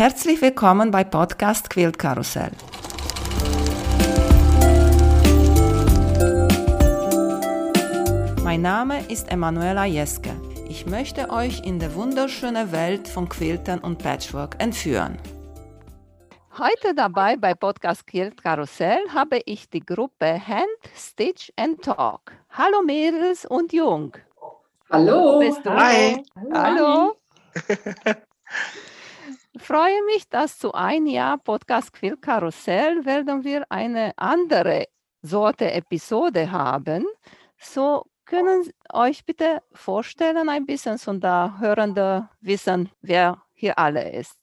[0.00, 2.52] Herzlich willkommen bei Podcast Quilt Karussell.
[8.42, 10.30] Mein Name ist Emanuela Jeske.
[10.70, 15.18] Ich möchte euch in die wunderschöne Welt von Quiltern und Patchwork entführen.
[16.56, 22.32] Heute dabei bei Podcast Quilt Karussell habe ich die Gruppe Hand, Stitch and Talk.
[22.52, 24.16] Hallo Mädels und Jung.
[24.90, 25.40] Hallo.
[25.40, 25.70] Bist du?
[25.70, 26.22] Hi.
[26.54, 27.16] Hallo.
[29.60, 34.86] freue mich, dass zu ein Jahr Podcast Quill Karussell werden wir eine andere
[35.22, 37.06] Sorte Episode haben.
[37.58, 44.12] So können Sie euch bitte vorstellen ein bisschen, so da Hörende wissen, wer hier alle
[44.12, 44.38] ist.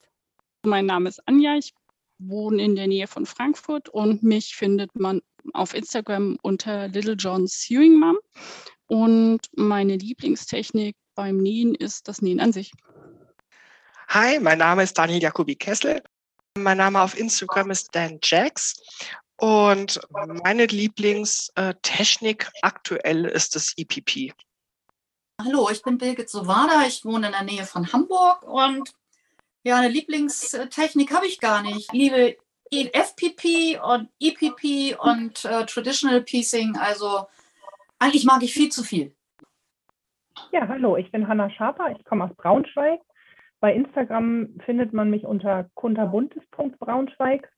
[0.64, 1.72] Mein Name ist Anja, ich
[2.18, 5.22] wohne in der Nähe von Frankfurt und mich findet man
[5.52, 8.18] auf Instagram unter Little John Sewing Mom.
[8.86, 12.72] Und meine Lieblingstechnik beim Nähen ist das Nähen an sich.
[14.10, 16.02] Hi, mein Name ist Daniel Jacobi Kessel.
[16.56, 18.74] Mein Name auf Instagram ist Dan Jax.
[19.36, 24.32] Und meine Lieblingstechnik aktuell ist das EPP.
[25.42, 26.86] Hallo, ich bin Birgit Sowada.
[26.86, 28.90] Ich wohne in der Nähe von Hamburg und
[29.62, 31.92] ja, eine Lieblingstechnik habe ich gar nicht.
[31.92, 32.38] Ich liebe
[32.70, 36.78] FPP und EPP und äh, Traditional Piecing.
[36.78, 37.26] Also
[37.98, 39.14] eigentlich mag ich viel zu viel.
[40.50, 41.90] Ja, hallo, ich bin Hanna Schaper.
[41.90, 43.02] Ich komme aus Braunschweig
[43.60, 47.50] bei Instagram findet man mich unter kunterbuntes.braunschweig.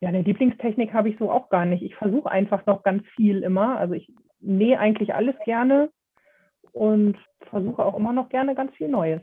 [0.00, 1.82] Ja, eine Lieblingstechnik habe ich so auch gar nicht.
[1.82, 3.78] Ich versuche einfach noch ganz viel immer.
[3.78, 5.90] Also ich nähe eigentlich alles gerne
[6.72, 7.16] und
[7.48, 9.22] versuche auch immer noch gerne ganz viel Neues.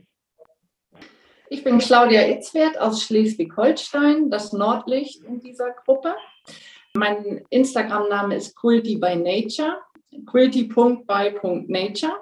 [1.50, 6.14] Ich bin Claudia Itzwert aus Schleswig-Holstein, das Nordlicht in dieser Gruppe.
[6.94, 9.78] Mein Instagram-Name ist Quilty by Nature,
[10.26, 12.16] quilty.by.nature.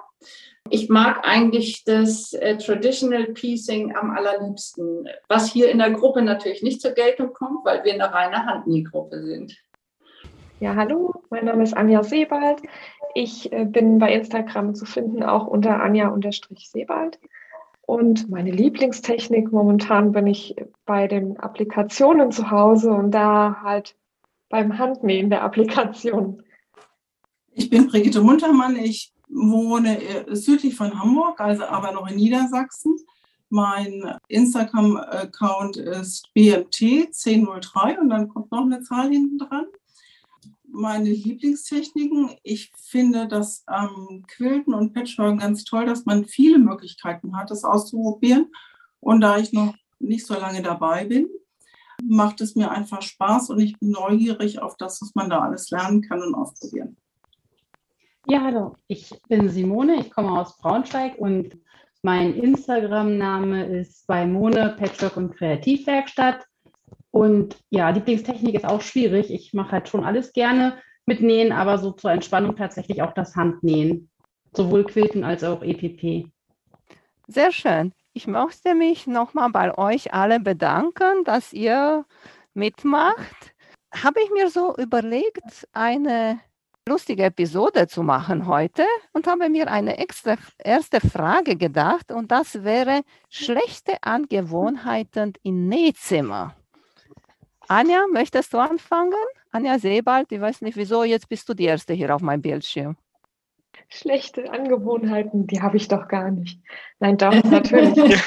[0.69, 6.63] Ich mag eigentlich das äh, Traditional Piecing am allerliebsten, was hier in der Gruppe natürlich
[6.63, 9.55] nicht zur Geltung kommt, weil wir eine reine Handnähgruppe sind.
[10.59, 12.61] Ja, hallo, mein Name ist Anja Sebald.
[13.13, 17.19] Ich äh, bin bei Instagram zu finden, auch unter Anja-Sebald.
[17.85, 20.55] Und meine Lieblingstechnik momentan bin ich
[20.85, 23.95] bei den Applikationen zu Hause und da halt
[24.49, 26.43] beim Handnähen der Applikation.
[27.51, 28.77] Ich bin Brigitte Muntermann.
[28.77, 32.95] Ich wohne äh, südlich von Hamburg, also aber noch in Niedersachsen.
[33.49, 39.65] Mein Instagram-Account ist BMT1003 und dann kommt noch eine Zahl hinten dran.
[40.63, 47.37] Meine Lieblingstechniken, ich finde das ähm, Quilten und Patchwork ganz toll, dass man viele Möglichkeiten
[47.37, 48.51] hat, das auszuprobieren.
[48.99, 51.29] Und da ich noch nicht so lange dabei bin,
[52.01, 55.69] macht es mir einfach Spaß und ich bin neugierig auf das, was man da alles
[55.69, 56.97] lernen kann und ausprobieren.
[58.25, 61.57] Ja, hallo, ich bin Simone, ich komme aus Braunschweig und
[62.03, 66.45] mein Instagram-Name ist bei Mone Patchwork und Kreativwerkstatt.
[67.11, 69.29] Und ja, Lieblingstechnik ist auch schwierig.
[69.29, 73.35] Ich mache halt schon alles gerne mit Nähen, aber so zur Entspannung tatsächlich auch das
[73.35, 74.09] Handnähen.
[74.53, 76.31] Sowohl Quilten als auch EPP.
[77.27, 77.93] Sehr schön.
[78.13, 82.05] Ich möchte mich nochmal bei euch alle bedanken, dass ihr
[82.53, 83.53] mitmacht.
[83.93, 86.39] Habe ich mir so überlegt, eine
[86.87, 92.63] lustige Episode zu machen heute und habe mir eine extra erste Frage gedacht und das
[92.63, 96.55] wäre schlechte Angewohnheiten im Nähzimmer.
[97.67, 99.13] Anja, möchtest du anfangen?
[99.51, 102.97] Anja Sebald, ich weiß nicht wieso, jetzt bist du die Erste hier auf meinem Bildschirm.
[103.87, 106.59] Schlechte Angewohnheiten, die habe ich doch gar nicht.
[106.99, 107.95] Nein, doch, natürlich.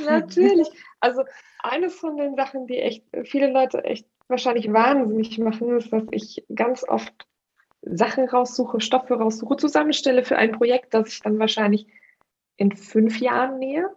[0.06, 0.68] natürlich.
[1.00, 1.24] Also
[1.60, 6.44] eine von den Sachen, die echt viele Leute echt wahrscheinlich wahnsinnig machen, ist, dass ich
[6.54, 7.12] ganz oft
[7.82, 11.86] Sachen raussuche, Stoffe raussuche, zusammenstelle für ein Projekt, das ich dann wahrscheinlich
[12.56, 13.88] in fünf Jahren nähe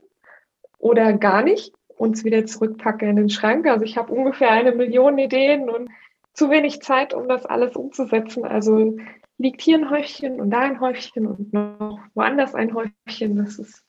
[0.78, 3.68] oder gar nicht und es wieder zurückpacke in den Schrank.
[3.68, 5.90] Also ich habe ungefähr eine Million Ideen und
[6.34, 8.46] zu wenig Zeit, um das alles umzusetzen.
[8.46, 8.98] Also
[9.38, 13.36] liegt hier ein Häufchen und da ein Häufchen und noch woanders ein Häufchen.
[13.36, 13.86] Das ist,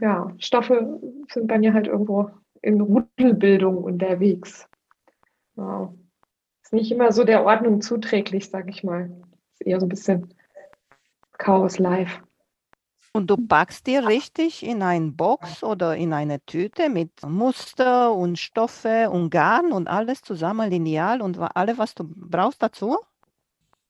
[0.00, 2.30] ja, Stoffe sind bei mir halt irgendwo
[2.62, 4.68] in Rudelbildung unterwegs.
[5.56, 5.94] Wow.
[6.62, 9.10] Ist nicht immer so der Ordnung zuträglich, sag ich mal.
[9.52, 10.32] Ist eher so ein bisschen
[11.36, 12.22] Chaos live.
[13.14, 18.38] Und du packst dir richtig in eine Box oder in eine Tüte mit Muster und
[18.38, 22.96] Stoffe und Garn und alles zusammen, Lineal und alles, was du brauchst dazu?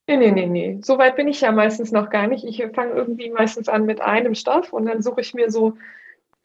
[0.09, 0.79] Nee, nee, nee, nee.
[0.83, 2.45] So weit bin ich ja meistens noch gar nicht.
[2.45, 5.75] Ich fange irgendwie meistens an mit einem Stoff und dann suche ich mir so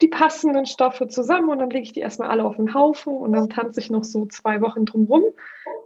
[0.00, 3.32] die passenden Stoffe zusammen und dann lege ich die erstmal alle auf den Haufen und
[3.32, 5.24] dann tanze ich noch so zwei Wochen drumherum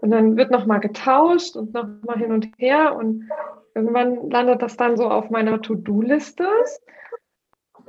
[0.00, 3.28] und dann wird nochmal getauscht und nochmal hin und her und
[3.74, 6.46] irgendwann landet das dann so auf meiner To-Do-Liste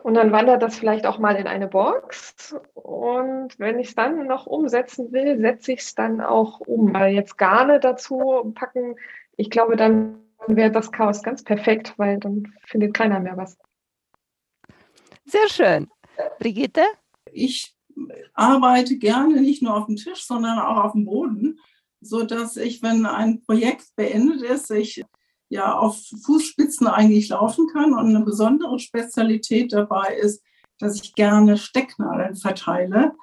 [0.04, 2.56] Und dann wandert das vielleicht auch mal in eine Box.
[2.74, 6.94] Und wenn ich es dann noch umsetzen will, setze ich es dann auch um.
[6.94, 8.96] Weil jetzt Garne dazu packen,
[9.38, 13.58] ich glaube, dann wäre das Chaos ganz perfekt, weil dann findet keiner mehr was.
[15.26, 15.90] Sehr schön.
[16.40, 16.82] Brigitte?
[17.32, 17.74] Ich
[18.34, 21.60] arbeite gerne nicht nur auf dem Tisch, sondern auch auf dem Boden,
[22.02, 25.04] sodass ich, wenn ein Projekt beendet ist, ich
[25.50, 27.94] ja auf Fußspitzen eigentlich laufen kann.
[27.94, 30.44] Und eine besondere Spezialität dabei ist,
[30.80, 33.14] dass ich gerne Stecknadeln verteile.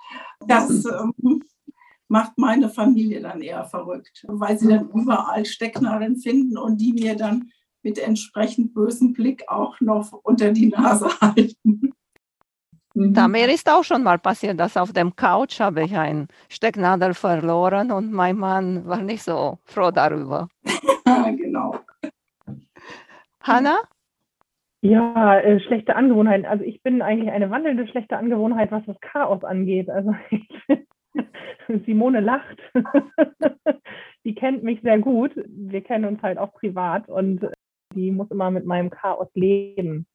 [0.46, 1.42] Das ähm,
[2.08, 7.16] macht meine Familie dann eher verrückt, weil sie dann überall Stecknadeln finden und die mir
[7.16, 7.50] dann
[7.82, 11.94] mit entsprechend bösem Blick auch noch unter die Nase halten.
[13.08, 17.14] Da mir ist auch schon mal passiert, dass auf dem Couch habe ich ein Stecknadel
[17.14, 20.48] verloren und mein Mann war nicht so froh darüber.
[21.36, 21.76] genau.
[23.40, 23.78] Hanna?
[24.82, 26.44] Ja, äh, schlechte Angewohnheiten.
[26.44, 29.88] Also ich bin eigentlich eine wandelnde schlechte Angewohnheit, was das Chaos angeht.
[29.88, 30.14] Also
[31.86, 32.58] Simone lacht.
[34.24, 35.32] die kennt mich sehr gut.
[35.46, 37.46] Wir kennen uns halt auch privat und
[37.94, 40.06] die muss immer mit meinem Chaos leben.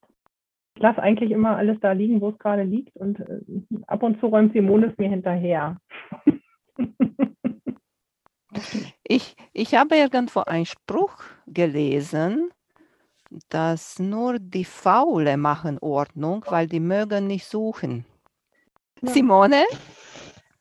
[0.76, 3.40] Ich lasse eigentlich immer alles da liegen, wo es gerade liegt und äh,
[3.88, 5.78] ab und zu räumt Simone es mir hinterher.
[9.04, 12.50] ich, ich habe irgendwo einen Spruch gelesen,
[13.50, 18.06] dass nur die Faule machen Ordnung, weil die mögen nicht suchen.
[19.02, 19.12] Ja.
[19.12, 19.64] Simone?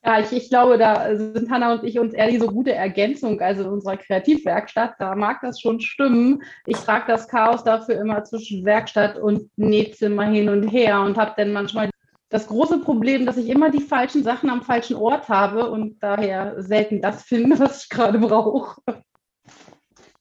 [0.04, 3.40] Ja, ich, ich glaube, da sind Hanna und ich uns eher die so gute Ergänzung,
[3.40, 6.42] also in unserer Kreativwerkstatt, da mag das schon stimmen.
[6.66, 11.32] Ich trage das Chaos dafür immer zwischen Werkstatt und Nähzimmer hin und her und habe
[11.38, 11.88] dann manchmal
[12.28, 16.62] das große Problem, dass ich immer die falschen Sachen am falschen Ort habe und daher
[16.62, 18.82] selten das finde, was ich gerade brauche.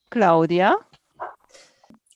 [0.09, 0.77] Claudia?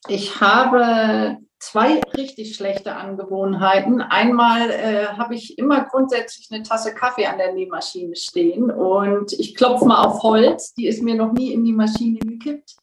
[0.08, 4.02] Ich habe zwei richtig schlechte Angewohnheiten.
[4.02, 9.56] Einmal äh, habe ich immer grundsätzlich eine Tasse Kaffee an der Nähmaschine stehen und ich
[9.56, 10.74] klopfe mal auf Holz.
[10.76, 12.76] Die ist mir noch nie in die Maschine gekippt.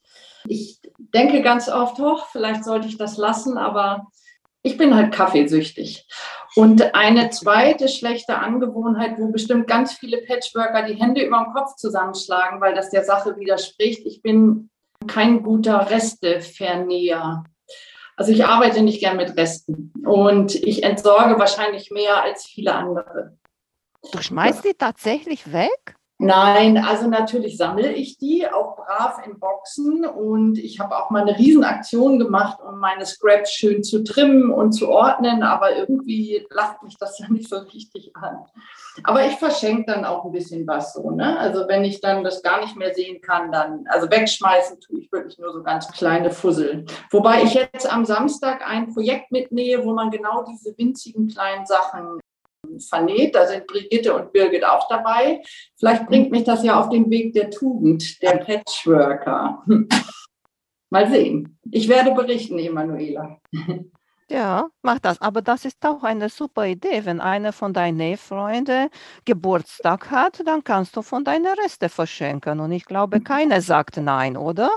[0.46, 4.08] Ich denke ganz oft, hoch, vielleicht sollte ich das lassen, aber
[4.62, 6.06] ich bin halt kaffeesüchtig.
[6.56, 11.76] Und eine zweite schlechte Angewohnheit, wo bestimmt ganz viele Patchworker die Hände über den Kopf
[11.76, 14.06] zusammenschlagen, weil das der Sache widerspricht.
[14.06, 14.70] Ich bin
[15.06, 17.44] kein guter Restevernäher.
[18.16, 23.36] Also ich arbeite nicht gern mit Resten und ich entsorge wahrscheinlich mehr als viele andere.
[24.12, 25.96] Du schmeißt die tatsächlich weg?
[26.18, 31.22] Nein, also natürlich sammle ich die auch brav in Boxen und ich habe auch mal
[31.22, 36.84] eine Riesenaktion gemacht, um meine Scraps schön zu trimmen und zu ordnen, aber irgendwie lacht
[36.84, 38.44] mich das ja nicht so richtig an.
[39.02, 41.36] Aber ich verschenke dann auch ein bisschen was so, ne?
[41.36, 45.10] Also wenn ich dann das gar nicht mehr sehen kann, dann, also wegschmeißen tue ich
[45.10, 46.86] wirklich nur so ganz kleine Fussel.
[47.10, 52.20] Wobei ich jetzt am Samstag ein Projekt mitnähe, wo man genau diese winzigen kleinen Sachen
[52.80, 53.34] vernäht.
[53.34, 55.42] Da sind Brigitte und Birgit auch dabei.
[55.76, 59.64] Vielleicht bringt mich das ja auf den Weg der Tugend, der Patchworker.
[60.90, 61.58] Mal sehen.
[61.70, 63.40] Ich werde berichten, Emanuela.
[64.30, 65.20] Ja, mach das.
[65.20, 67.04] Aber das ist auch eine super Idee.
[67.04, 68.88] Wenn einer von deinen Nähfreunden
[69.24, 72.60] Geburtstag hat, dann kannst du von deinen Reste verschenken.
[72.60, 74.70] Und ich glaube, keiner sagt nein, oder?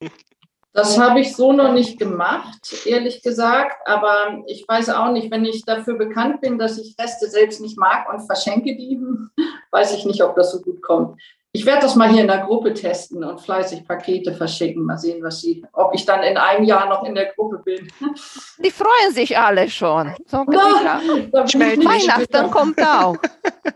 [0.74, 3.76] Das habe ich so noch nicht gemacht, ehrlich gesagt.
[3.86, 7.78] Aber ich weiß auch nicht, wenn ich dafür bekannt bin, dass ich Reste selbst nicht
[7.78, 8.98] mag und verschenke die,
[9.70, 11.20] weiß ich nicht, ob das so gut kommt.
[11.54, 14.86] Ich werde das mal hier in der Gruppe testen und fleißig Pakete verschicken.
[14.86, 17.92] Mal sehen, was sie, ob ich dann in einem Jahr noch in der Gruppe bin.
[18.64, 20.14] Die freuen sich alle schon.
[20.24, 23.16] So Na, Weihnachten kommt auch.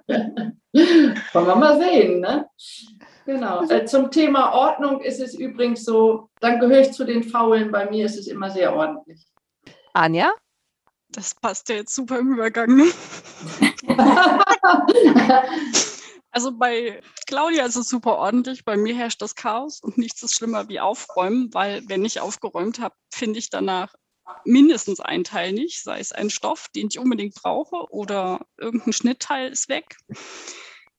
[0.72, 2.48] Wollen wir mal sehen, ne?
[3.26, 3.68] Genau.
[3.68, 7.72] Äh, zum Thema Ordnung ist es übrigens so, dann gehöre ich zu den Faulen.
[7.72, 9.26] Bei mir ist es immer sehr ordentlich.
[9.92, 10.32] Anja?
[11.08, 12.76] Das passt ja jetzt super im Übergang.
[12.76, 12.84] Ne?
[16.30, 20.34] also bei Claudia ist es super ordentlich, bei mir herrscht das Chaos und nichts ist
[20.34, 23.94] schlimmer wie aufräumen, weil wenn ich aufgeräumt habe, finde ich danach
[24.44, 29.50] mindestens einen Teil nicht, sei es ein Stoff, den ich unbedingt brauche oder irgendein Schnittteil
[29.50, 29.96] ist weg.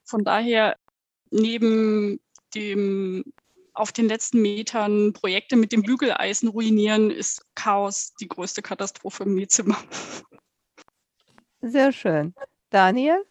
[0.05, 0.77] Von daher
[1.31, 2.19] neben
[2.55, 3.23] dem
[3.73, 9.35] auf den letzten Metern Projekte mit dem Bügeleisen ruinieren, ist Chaos die größte Katastrophe im
[9.35, 9.77] Nähzimmer.
[11.61, 12.33] Sehr schön.
[12.69, 13.23] Daniel?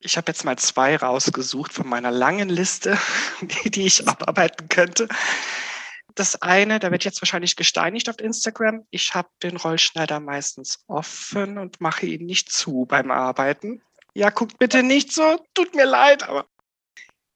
[0.00, 2.98] Ich habe jetzt mal zwei rausgesucht von meiner langen Liste,
[3.40, 5.08] die, die ich abarbeiten könnte.
[6.14, 8.84] Das eine, da wird jetzt wahrscheinlich gesteinigt auf Instagram.
[8.90, 13.82] Ich habe den Rollschneider meistens offen und mache ihn nicht zu beim Arbeiten.
[14.14, 16.46] Ja, guckt bitte nicht so, tut mir leid, aber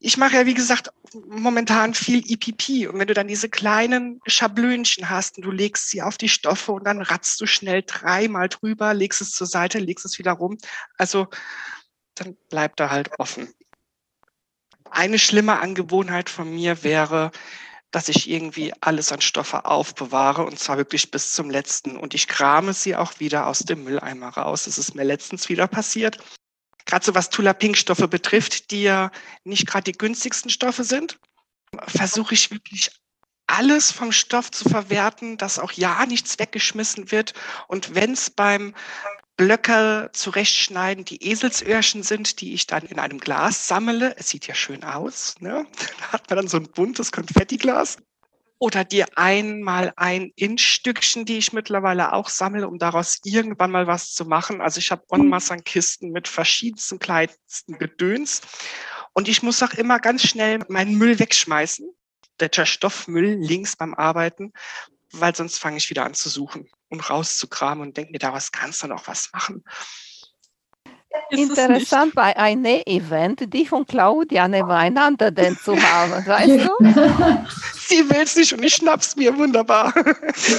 [0.04, 2.88] ich mache ja, wie gesagt, momentan viel EPP.
[2.88, 6.72] Und wenn du dann diese kleinen Schablönchen hast und du legst sie auf die Stoffe
[6.72, 10.58] und dann ratzt du schnell dreimal drüber, legst es zur Seite, legst es wieder rum.
[10.98, 11.28] Also
[12.16, 13.54] dann bleibt er halt offen.
[14.90, 17.30] Eine schlimme Angewohnheit von mir wäre,
[17.92, 21.96] dass ich irgendwie alles an Stoffe aufbewahre und zwar wirklich bis zum letzten.
[21.96, 24.64] Und ich krame sie auch wieder aus dem Mülleimer raus.
[24.64, 26.18] Das ist mir letztens wieder passiert.
[26.86, 29.10] Gerade so was Tula-Pink-Stoffe betrifft, die ja
[29.44, 31.18] nicht gerade die günstigsten Stoffe sind,
[31.86, 32.90] versuche ich wirklich
[33.46, 37.34] alles vom Stoff zu verwerten, dass auch ja nichts weggeschmissen wird.
[37.68, 38.74] Und wenn es beim
[39.36, 44.14] Blöcke zurechtschneiden, die Eselsöhrchen sind, die ich dann in einem Glas sammle.
[44.16, 45.34] Es sieht ja schön aus.
[45.40, 45.66] Ne?
[45.98, 47.96] Da hat man dann so ein buntes Konfettiglas.
[48.62, 54.12] Oder die einmal ein Inch-Stückchen, die ich mittlerweile auch sammle, um daraus irgendwann mal was
[54.12, 54.60] zu machen.
[54.60, 58.40] Also ich habe en masse an Kisten mit verschiedensten kleinsten Gedöns.
[59.14, 61.92] Und ich muss auch immer ganz schnell meinen Müll wegschmeißen.
[62.38, 64.52] Der Stoffmüll links beim Arbeiten,
[65.10, 68.52] weil sonst fange ich wieder an zu suchen und rauszukramen und denke mir, da was
[68.52, 69.64] kannst du noch was machen.
[71.30, 76.72] Interessant bei einem Event, die von Claudia nebeneinander denn zu haben, weißt du?
[77.88, 79.92] Sie will es nicht und ich schnapp's mir wunderbar.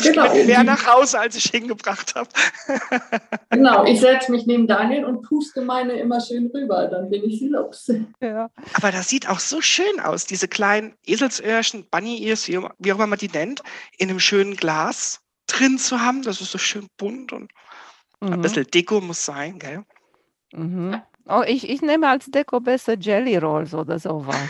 [0.04, 0.26] Genau.
[0.26, 2.30] Ich bin mehr nach Hause, als ich hingebracht habe.
[3.50, 7.38] Genau, ich setze mich neben Daniel und puste meine immer schön rüber, dann bin ich
[7.40, 7.92] sie los.
[8.20, 8.50] Ja.
[8.74, 12.96] Aber das sieht auch so schön aus, diese kleinen Eselsöhrchen, Bunny Ears, wie, wie auch
[12.96, 13.62] immer man die nennt,
[13.98, 16.24] in einem schönen Glas drin zu haben.
[16.24, 17.52] Das ist so schön bunt und
[18.22, 18.34] mhm.
[18.34, 19.84] ein bisschen Deko muss sein, gell?
[20.54, 21.02] Mhm.
[21.28, 24.50] Oh, ich, ich nehme als Deko besser Jelly Rolls oder sowas.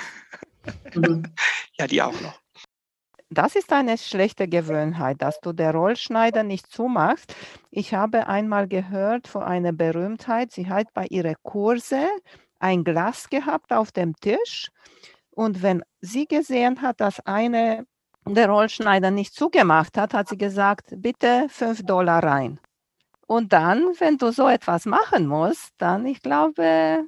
[1.77, 2.39] ja, die auch noch.
[3.29, 7.35] Das ist eine schlechte Gewohnheit, dass du der Rollschneider nicht zumachst.
[7.71, 12.07] Ich habe einmal gehört von einer Berühmtheit, sie hat bei ihren Kurse
[12.59, 14.69] ein Glas gehabt auf dem Tisch
[15.31, 17.87] und wenn sie gesehen hat, dass eine
[18.25, 22.59] der Rollschneider nicht zugemacht hat, hat sie gesagt, bitte 5 Dollar rein.
[23.27, 27.05] Und dann, wenn du so etwas machen musst, dann, ich glaube,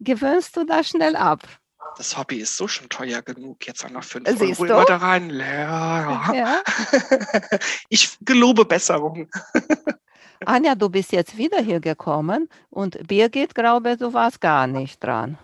[0.00, 1.40] gewöhnst du das schnell ab.
[1.96, 3.66] Das Hobby ist so schon teuer genug.
[3.66, 5.30] Jetzt auch noch 5 Siehst Euro immer da rein.
[5.30, 6.62] Ja, ja.
[7.88, 9.30] ich gelobe Besserung.
[10.46, 15.38] Anja, du bist jetzt wieder hier gekommen und Birgit, glaube du warst gar nicht dran.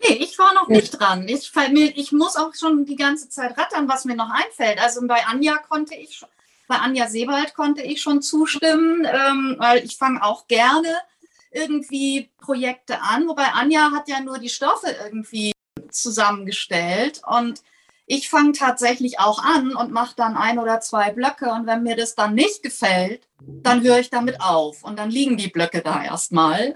[0.00, 1.26] Nee, ich war noch nicht dran.
[1.28, 1.52] Ich,
[1.96, 4.80] ich muss auch schon die ganze Zeit rattern, was mir noch einfällt.
[4.80, 6.24] Also bei Anja konnte ich,
[6.68, 10.94] bei Anja Sebald konnte ich schon zustimmen, ähm, weil ich fange auch gerne
[11.50, 13.26] irgendwie Projekte an.
[13.26, 15.52] Wobei Anja hat ja nur die Stoffe irgendwie
[15.90, 17.62] zusammengestellt und
[18.06, 21.96] ich fange tatsächlich auch an und mache dann ein oder zwei Blöcke und wenn mir
[21.96, 26.02] das dann nicht gefällt, dann höre ich damit auf und dann liegen die Blöcke da
[26.02, 26.74] erstmal.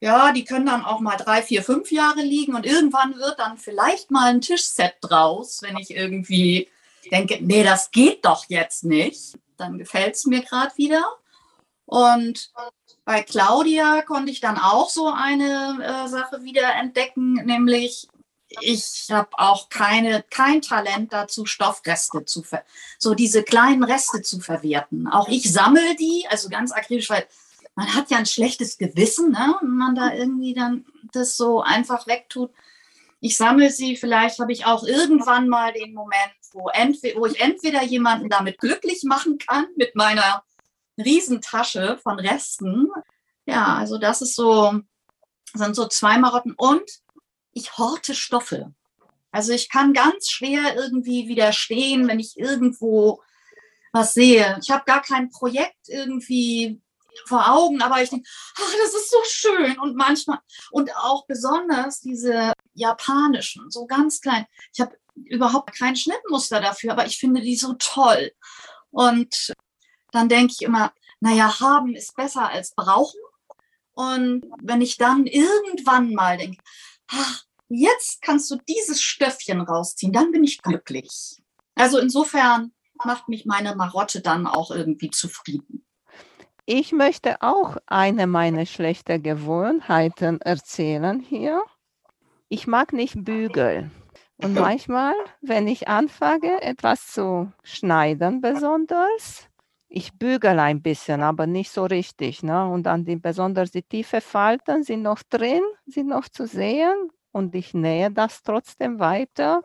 [0.00, 3.58] Ja, die können dann auch mal drei, vier, fünf Jahre liegen und irgendwann wird dann
[3.58, 6.68] vielleicht mal ein Tischset draus, wenn ich irgendwie
[7.10, 9.38] denke, nee, das geht doch jetzt nicht.
[9.56, 11.04] Dann gefällt es mir gerade wieder.
[11.84, 12.50] Und
[13.04, 18.08] bei Claudia konnte ich dann auch so eine äh, Sache wieder entdecken, nämlich
[18.60, 22.64] ich habe auch keine, kein Talent dazu, Stoffreste zu ver
[22.98, 25.06] so diese kleinen Reste zu verwerten.
[25.06, 27.26] Auch ich sammle die, also ganz akribisch, weil
[27.74, 29.54] man hat ja ein schlechtes Gewissen, ne?
[29.60, 32.50] wenn man da irgendwie dann das so einfach wegtut.
[33.20, 37.82] Ich sammle sie, vielleicht habe ich auch irgendwann mal den Moment, wo, wo ich entweder
[37.82, 40.42] jemanden damit glücklich machen kann mit meiner
[40.98, 42.88] Riesentasche von Resten.
[43.46, 44.80] Ja, also das ist so,
[45.54, 46.54] sind so zwei Marotten.
[46.56, 46.90] Und
[47.52, 48.72] ich horte Stoffe.
[49.30, 53.22] Also ich kann ganz schwer irgendwie widerstehen, wenn ich irgendwo
[53.92, 54.58] was sehe.
[54.62, 56.80] Ich habe gar kein Projekt irgendwie
[57.26, 59.78] vor Augen, aber ich denke, ach, das ist so schön.
[59.78, 60.38] Und manchmal,
[60.70, 64.46] und auch besonders diese japanischen, so ganz klein.
[64.72, 64.96] Ich habe
[65.26, 68.32] überhaupt kein Schnittmuster dafür, aber ich finde die so toll.
[68.90, 69.52] Und
[70.12, 73.20] dann denke ich immer, naja, haben ist besser als brauchen.
[73.94, 76.62] Und wenn ich dann irgendwann mal denke,
[77.08, 81.42] ach, jetzt kannst du dieses Stöffchen rausziehen, dann bin ich glücklich.
[81.74, 82.72] Also insofern
[83.04, 85.84] macht mich meine Marotte dann auch irgendwie zufrieden.
[86.66, 91.62] Ich möchte auch eine meiner schlechten Gewohnheiten erzählen hier.
[92.48, 93.90] Ich mag nicht bügeln.
[94.38, 99.48] Und manchmal, wenn ich anfange, etwas zu schneiden, besonders,
[99.88, 102.42] ich bügele ein bisschen, aber nicht so richtig.
[102.42, 102.68] Ne?
[102.68, 107.54] Und dann die, besonders die tiefe Falten sind noch drin, sind noch zu sehen und
[107.54, 109.62] ich nähe das trotzdem weiter.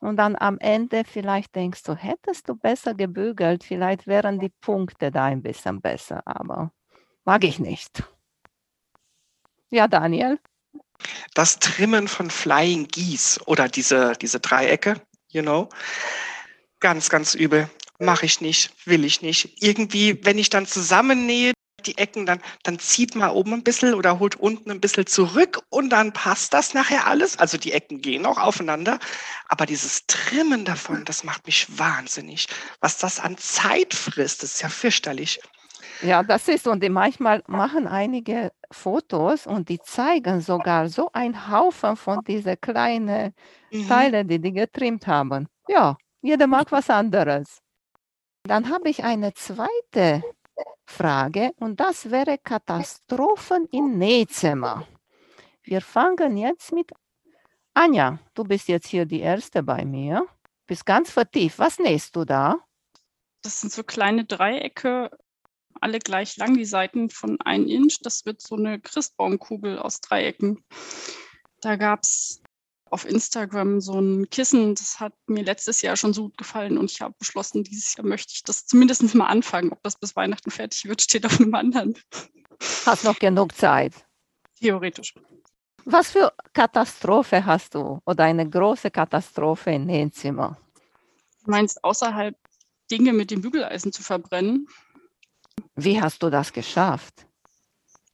[0.00, 5.10] Und dann am Ende vielleicht denkst du, hättest du besser gebügelt, vielleicht wären die Punkte
[5.10, 6.70] da ein bisschen besser, aber
[7.24, 8.04] mag ich nicht.
[9.70, 10.38] Ja, Daniel.
[11.34, 15.68] Das Trimmen von Flying Geese oder diese, diese Dreiecke, you know.
[16.80, 17.70] Ganz, ganz übel.
[17.98, 19.62] Mache ich nicht, will ich nicht.
[19.62, 21.52] Irgendwie, wenn ich dann zusammennähe,
[21.86, 25.60] die Ecken, dann, dann zieht man oben ein bisschen oder holt unten ein bisschen zurück
[25.68, 27.38] und dann passt das nachher alles.
[27.38, 28.98] Also die Ecken gehen auch aufeinander.
[29.48, 32.48] Aber dieses Trimmen davon, das macht mich wahnsinnig.
[32.80, 35.40] Was das an Zeit frisst, ist ja fürchterlich.
[36.04, 41.50] Ja, das ist und die manchmal machen einige Fotos und die zeigen sogar so einen
[41.50, 43.34] Haufen von diesen kleinen
[43.70, 43.88] Mhm.
[43.88, 45.48] Teile, die die getrimmt haben.
[45.68, 47.60] Ja, jeder mag was anderes.
[48.44, 50.22] Dann habe ich eine zweite
[50.86, 54.86] Frage und das wäre Katastrophen im Nähzimmer.
[55.62, 56.92] Wir fangen jetzt mit
[57.74, 58.18] Anja.
[58.34, 60.26] Du bist jetzt hier die Erste bei mir.
[60.66, 61.58] Bist ganz vertieft.
[61.58, 62.58] Was nähst du da?
[63.42, 65.10] Das sind so kleine Dreiecke,
[65.80, 67.98] alle gleich lang, die Seiten von 1 Inch.
[68.02, 70.64] Das wird so eine Christbaumkugel aus Dreiecken.
[71.60, 72.42] Da gab es
[72.90, 76.92] auf Instagram so ein Kissen, das hat mir letztes Jahr schon so gut gefallen und
[76.92, 79.72] ich habe beschlossen, dieses Jahr möchte ich das zumindest mal anfangen.
[79.72, 81.98] Ob das bis Weihnachten fertig wird, steht auf einem anderen.
[82.86, 83.94] Hast noch genug Zeit.
[84.60, 85.12] Theoretisch.
[85.84, 90.56] Was für Katastrophe hast du oder eine große Katastrophe im Nähzimmer?
[91.44, 92.36] Du meinst außerhalb
[92.90, 94.66] Dinge mit dem Bügeleisen zu verbrennen?
[95.76, 97.26] Wie hast du das geschafft?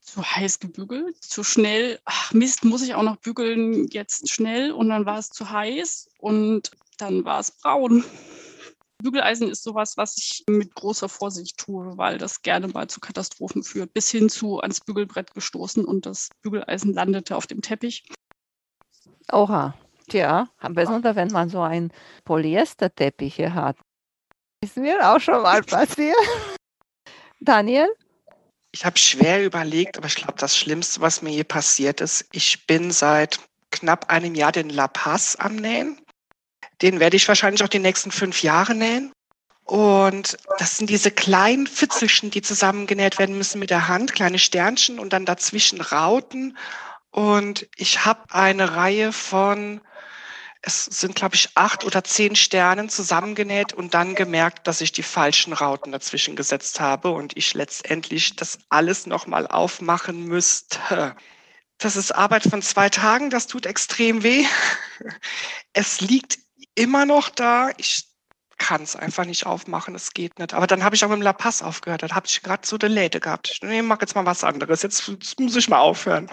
[0.01, 2.01] Zu heiß gebügelt, zu schnell.
[2.05, 6.09] Ach Mist, muss ich auch noch bügeln jetzt schnell und dann war es zu heiß
[6.19, 8.05] und dann war es braun.
[9.03, 13.63] Bügeleisen ist sowas, was ich mit großer Vorsicht tue, weil das gerne mal zu Katastrophen
[13.63, 18.05] führt, bis hin zu ans Bügelbrett gestoßen und das Bügeleisen landete auf dem Teppich.
[19.33, 19.75] Oha,
[20.09, 21.93] tja, besonders wenn man so ein
[22.25, 23.79] Polyesterteppiche hat.
[24.63, 26.17] Ist mir auch schon mal passiert.
[27.41, 27.89] Daniel?
[28.73, 32.67] Ich habe schwer überlegt, aber ich glaube, das Schlimmste, was mir je passiert ist, ich
[32.67, 36.01] bin seit knapp einem Jahr den La Paz am Nähen.
[36.83, 39.13] Den werde ich wahrscheinlich auch die nächsten fünf Jahre nähen.
[39.65, 44.99] Und das sind diese kleinen Fitzelchen, die zusammengenäht werden müssen mit der Hand, kleine Sternchen
[44.99, 46.57] und dann dazwischen Rauten.
[47.11, 49.81] Und ich habe eine Reihe von,
[50.63, 55.03] es sind, glaube ich, acht oder zehn Sternen zusammengenäht und dann gemerkt, dass ich die
[55.03, 61.17] falschen Rauten dazwischen gesetzt habe und ich letztendlich das alles nochmal aufmachen müsste.
[61.79, 64.45] Das ist Arbeit von zwei Tagen, das tut extrem weh.
[65.73, 66.39] Es liegt
[66.75, 67.71] immer noch da.
[67.79, 68.05] Ich
[68.59, 70.53] kann es einfach nicht aufmachen, es geht nicht.
[70.53, 72.03] Aber dann habe ich auch mit dem La Paz aufgehört.
[72.03, 73.51] Dann habe ich gerade so eine Läde gehabt.
[73.53, 74.83] Ich nee, mach jetzt mal was anderes.
[74.83, 76.29] Jetzt, jetzt muss ich mal aufhören.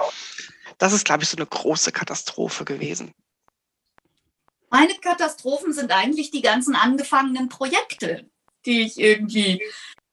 [0.80, 3.14] Das ist, glaube ich, so eine große Katastrophe gewesen.
[4.70, 8.30] Meine Katastrophen sind eigentlich die ganzen angefangenen Projekte,
[8.66, 9.62] die ich irgendwie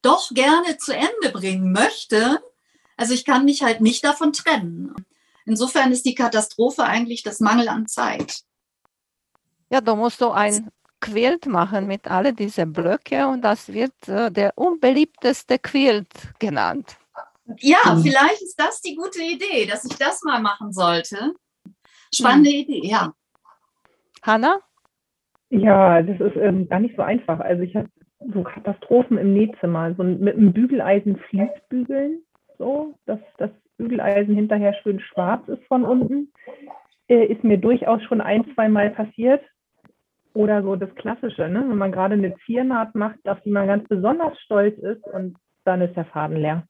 [0.02, 2.42] doch gerne zu Ende bringen möchte.
[2.96, 4.94] Also ich kann mich halt nicht davon trennen.
[5.46, 8.42] Insofern ist die Katastrophe eigentlich das Mangel an Zeit.
[9.70, 14.30] Ja, da musst du ein Quilt machen mit all diesen Blöcke und das wird äh,
[14.30, 16.96] der unbeliebteste Quilt genannt.
[17.58, 21.34] Ja, vielleicht ist das die gute Idee, dass ich das mal machen sollte.
[22.14, 22.56] Spannende Hm.
[22.56, 23.14] Idee, ja.
[24.24, 24.58] Hanna?
[25.50, 27.40] Ja, das ist ähm, gar nicht so einfach.
[27.40, 27.88] Also ich habe
[28.32, 32.22] so Katastrophen im Nähzimmer, so mit einem Bügeleisen Fließbügeln,
[32.58, 36.32] so, dass das Bügeleisen hinterher schön schwarz ist von unten.
[37.08, 39.42] Äh, ist mir durchaus schon ein, zwei Mal passiert.
[40.32, 41.64] Oder so das Klassische, ne?
[41.68, 45.80] wenn man gerade eine Ziernaht macht, auf die man ganz besonders stolz ist und dann
[45.80, 46.66] ist der Faden leer.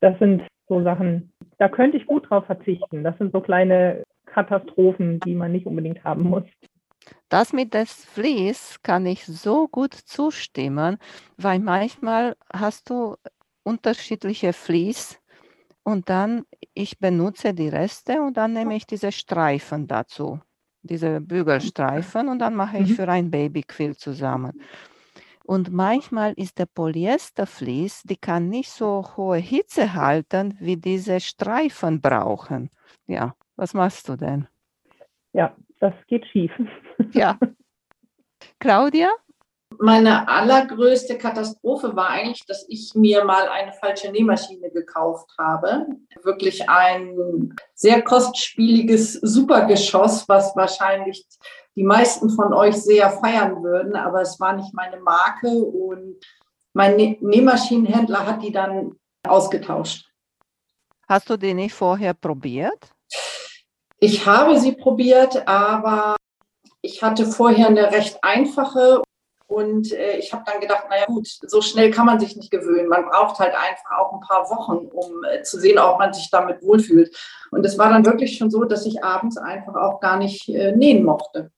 [0.00, 3.04] Das sind so Sachen, da könnte ich gut drauf verzichten.
[3.04, 6.44] Das sind so kleine Katastrophen, die man nicht unbedingt haben muss.
[7.28, 10.98] Das mit des Vlies kann ich so gut zustimmen,
[11.36, 13.16] weil manchmal hast du
[13.62, 15.18] unterschiedliche Vlies
[15.82, 20.40] und dann ich benutze die Reste und dann nehme ich diese Streifen dazu,
[20.82, 22.94] diese Bügelstreifen und dann mache ich Mhm.
[22.94, 24.52] für ein Babyquill zusammen.
[25.44, 32.00] Und manchmal ist der Polyestervlies, die kann nicht so hohe Hitze halten, wie diese Streifen
[32.00, 32.70] brauchen.
[33.06, 34.48] Ja, was machst du denn?
[35.34, 36.50] Ja, das geht schief.
[37.12, 37.38] Ja.
[38.58, 39.10] Claudia?
[39.78, 45.86] Meine allergrößte Katastrophe war eigentlich, dass ich mir mal eine falsche Nähmaschine gekauft habe.
[46.22, 51.26] Wirklich ein sehr kostspieliges Supergeschoss, was wahrscheinlich
[51.76, 56.16] die meisten von euch sehr feiern würden, aber es war nicht meine Marke und
[56.72, 58.96] mein Nä- Nähmaschinenhändler hat die dann
[59.26, 60.10] ausgetauscht.
[61.08, 62.94] Hast du die nicht vorher probiert?
[64.00, 66.16] Ich habe sie probiert, aber
[66.80, 69.02] ich hatte vorher eine recht einfache
[69.50, 72.88] Und äh, ich habe dann gedacht, naja gut, so schnell kann man sich nicht gewöhnen.
[72.88, 76.30] Man braucht halt einfach auch ein paar Wochen, um äh, zu sehen, ob man sich
[76.30, 77.14] damit wohlfühlt.
[77.50, 80.70] Und es war dann wirklich schon so, dass ich abends einfach auch gar nicht äh,
[80.76, 81.50] nähen mochte.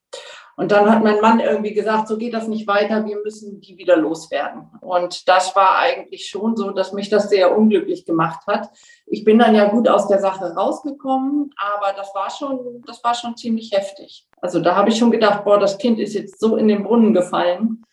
[0.56, 3.78] Und dann hat mein Mann irgendwie gesagt, so geht das nicht weiter, wir müssen die
[3.78, 4.68] wieder loswerden.
[4.80, 8.70] Und das war eigentlich schon so, dass mich das sehr unglücklich gemacht hat.
[9.06, 13.14] Ich bin dann ja gut aus der Sache rausgekommen, aber das war schon, das war
[13.14, 14.26] schon ziemlich heftig.
[14.40, 17.14] Also da habe ich schon gedacht, boah, das Kind ist jetzt so in den Brunnen
[17.14, 17.84] gefallen.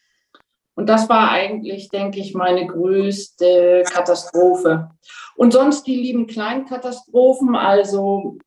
[0.80, 4.90] Und das war eigentlich, denke ich, meine größte Katastrophe.
[5.36, 8.38] Und sonst die lieben kleinen Katastrophen, also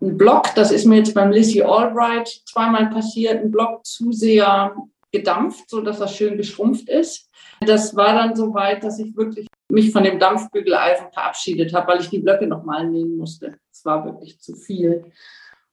[0.00, 4.74] ein Block, das ist mir jetzt beim Lizzie Albright zweimal passiert, ein Block zu sehr
[5.12, 7.28] gedampft, so dass er schön geschrumpft ist.
[7.60, 12.00] Das war dann so weit, dass ich wirklich mich von dem Dampfbügeleisen verabschiedet habe, weil
[12.00, 13.58] ich die Blöcke nochmal nähen musste.
[13.70, 15.04] Es war wirklich zu viel.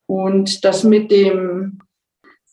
[0.06, 1.80] Und das mit dem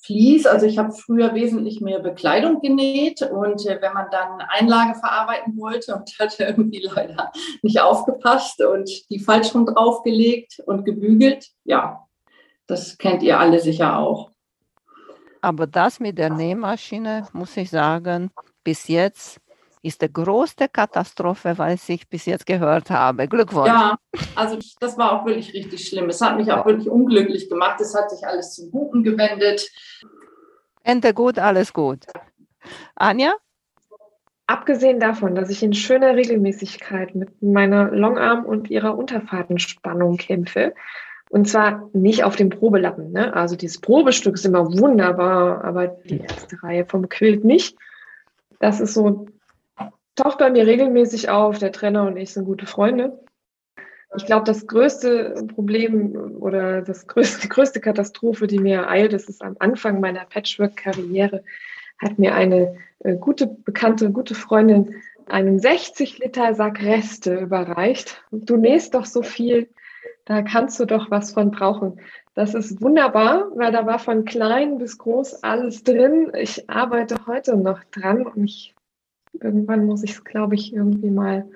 [0.06, 0.46] Vlies.
[0.46, 5.56] Also ich habe früher wesentlich mehr Bekleidung genäht und äh, wenn man dann Einlage verarbeiten
[5.58, 12.06] wollte und hatte irgendwie leider nicht aufgepasst und die falsch rum draufgelegt und gebügelt, ja,
[12.66, 14.30] das kennt ihr alle sicher auch.
[15.40, 18.30] Aber das mit der Nähmaschine, muss ich sagen,
[18.64, 19.38] bis jetzt
[19.86, 23.28] ist die größte Katastrophe, was ich bis jetzt gehört habe.
[23.28, 23.68] Glückwunsch.
[23.68, 23.96] Ja,
[24.34, 26.08] also das war auch wirklich richtig schlimm.
[26.08, 27.80] Es hat mich auch wirklich unglücklich gemacht.
[27.80, 29.70] Es hat sich alles zum Guten gewendet.
[30.82, 32.06] Ende gut, alles gut.
[32.94, 33.34] Anja?
[34.48, 40.74] Abgesehen davon, dass ich in schöner Regelmäßigkeit mit meiner Longarm und ihrer Unterfahrtenspannung kämpfe,
[41.30, 43.10] und zwar nicht auf dem Probelappen.
[43.10, 43.34] Ne?
[43.34, 47.76] Also dieses Probestück ist immer wunderbar, aber die erste Reihe vom Quilt nicht.
[48.60, 49.26] Das ist so
[50.16, 51.58] taucht bei mir regelmäßig auf.
[51.58, 53.20] Der Trainer und ich sind gute Freunde.
[54.16, 59.28] Ich glaube, das größte Problem oder das größte, die größte Katastrophe, die mir ereilt, das
[59.28, 61.44] ist am Anfang meiner Patchwork-Karriere,
[61.98, 64.94] hat mir eine äh, gute Bekannte, gute Freundin
[65.28, 68.22] einen 60 Liter Sack Reste überreicht.
[68.30, 69.68] Du nähst doch so viel,
[70.24, 72.00] da kannst du doch was von brauchen.
[72.34, 76.30] Das ist wunderbar, weil da war von klein bis groß alles drin.
[76.38, 78.75] Ich arbeite heute noch dran und ich
[79.40, 81.48] irgendwann muss ich es, glaube ich, irgendwie mal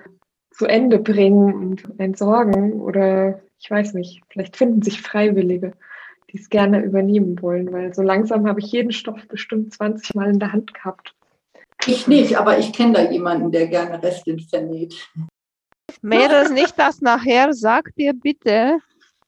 [0.51, 5.73] zu Ende bringen und entsorgen oder ich weiß nicht, vielleicht finden sich Freiwillige,
[6.31, 10.29] die es gerne übernehmen wollen, weil so langsam habe ich jeden Stoff bestimmt 20 Mal
[10.31, 11.13] in der Hand gehabt.
[11.85, 14.95] Ich nicht, aber ich kenne da jemanden, der gerne Reste vernäht.
[16.01, 18.79] Mehr nicht das nachher, sagt ihr bitte,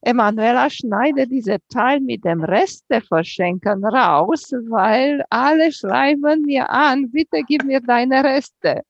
[0.05, 7.41] Emanuela, schneide diese Teil mit dem Reste verschenken raus, weil alle schreiben mir an, bitte
[7.47, 8.83] gib mir deine Reste.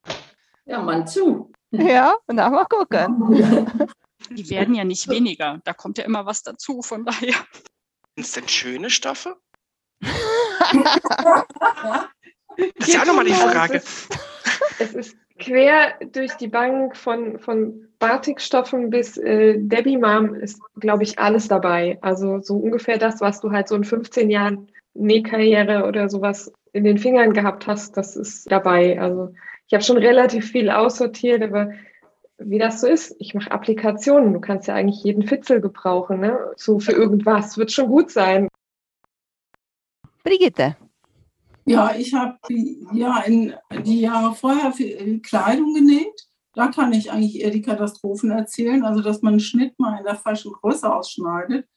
[0.65, 1.51] Ja, mal zu.
[1.71, 3.89] Ja, und dann mal gucken.
[4.29, 5.59] Die werden ja nicht weniger.
[5.63, 7.35] Da kommt ja immer was dazu, von daher.
[8.15, 9.37] Sind es denn schöne Stoffe?
[10.01, 10.17] das
[12.77, 13.81] ist ja auch nochmal die Frage.
[14.79, 21.03] Es ist quer durch die Bank von, von Batikstoffen bis äh, Debbie Mom ist, glaube
[21.03, 21.97] ich, alles dabei.
[22.01, 26.83] Also so ungefähr das, was du halt so in 15 Jahren Nähkarriere oder sowas in
[26.83, 28.99] den Fingern gehabt hast, das ist dabei.
[28.99, 29.33] Also
[29.67, 31.71] ich habe schon relativ viel aussortiert, aber
[32.37, 34.33] wie das so ist, ich mache Applikationen.
[34.33, 36.37] Du kannst ja eigentlich jeden Fitzel gebrauchen, ne?
[36.55, 37.57] So für irgendwas.
[37.57, 38.47] Wird schon gut sein.
[40.23, 40.75] Brigitte.
[41.65, 42.37] Ja, ich habe
[42.91, 43.53] ja in
[43.85, 44.73] die Jahre vorher
[45.21, 46.27] Kleidung genäht.
[46.53, 48.83] Da kann ich eigentlich eher die Katastrophen erzählen.
[48.83, 51.67] Also, dass man einen Schnitt mal in der falschen Größe ausschneidet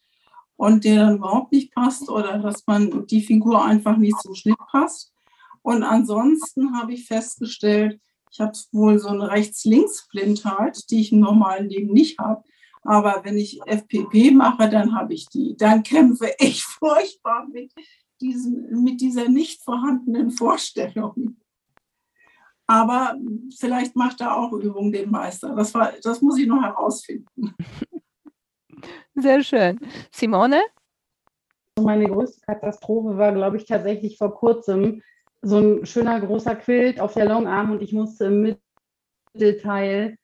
[0.56, 4.58] und der dann überhaupt nicht passt oder dass man die Figur einfach nicht zum Schnitt
[4.70, 5.12] passt.
[5.62, 11.68] Und ansonsten habe ich festgestellt, ich habe wohl so eine Rechts-Links-Blindheit, die ich im normalen
[11.68, 12.42] Leben nicht habe.
[12.82, 15.56] Aber wenn ich FPP mache, dann habe ich die.
[15.56, 17.72] Dann kämpfe ich furchtbar mit
[18.20, 21.36] diesen, mit dieser nicht vorhandenen Vorstellung.
[22.66, 23.14] Aber
[23.56, 25.54] vielleicht macht er auch Übung den Meister.
[25.54, 27.54] Das, war, das muss ich noch herausfinden.
[29.14, 29.78] Sehr schön.
[30.12, 30.60] Simone?
[31.80, 35.02] Meine größte Katastrophe war, glaube ich, tatsächlich vor kurzem
[35.42, 38.58] so ein schöner großer Quilt auf der Longarm und ich musste im
[39.34, 40.16] Mittelteil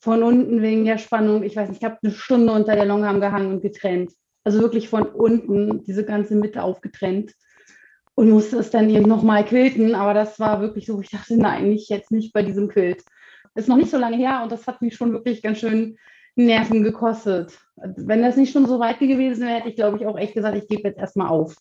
[0.00, 3.20] von unten wegen der Spannung, ich weiß nicht, ich habe eine Stunde unter der Longarm
[3.20, 4.12] gehangen und getrennt.
[4.46, 7.32] Also wirklich von unten diese ganze Mitte aufgetrennt
[8.14, 9.96] und musste es dann eben nochmal quilten.
[9.96, 13.02] Aber das war wirklich so, ich dachte, nein, nicht jetzt nicht bei diesem Quilt.
[13.56, 15.98] Ist noch nicht so lange her und das hat mich schon wirklich ganz schön
[16.36, 17.58] Nerven gekostet.
[17.74, 20.56] Wenn das nicht schon so weit gewesen wäre, hätte ich, glaube ich, auch echt gesagt,
[20.56, 21.56] ich gebe jetzt erstmal auf.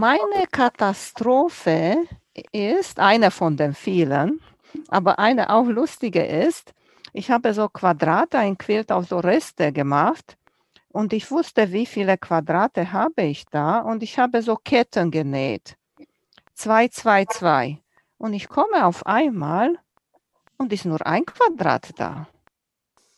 [0.00, 1.98] Meine Katastrophe
[2.50, 4.40] ist eine von den vielen,
[4.88, 6.74] aber eine auch lustige ist,
[7.12, 10.36] ich habe so Quadrate, ein Quilt auf so Reste gemacht
[10.96, 15.76] und ich wusste, wie viele Quadrate habe ich da und ich habe so Ketten genäht.
[16.54, 17.78] 2, 2, 2.
[18.16, 19.78] Und ich komme auf einmal
[20.56, 22.28] und ist nur ein Quadrat da.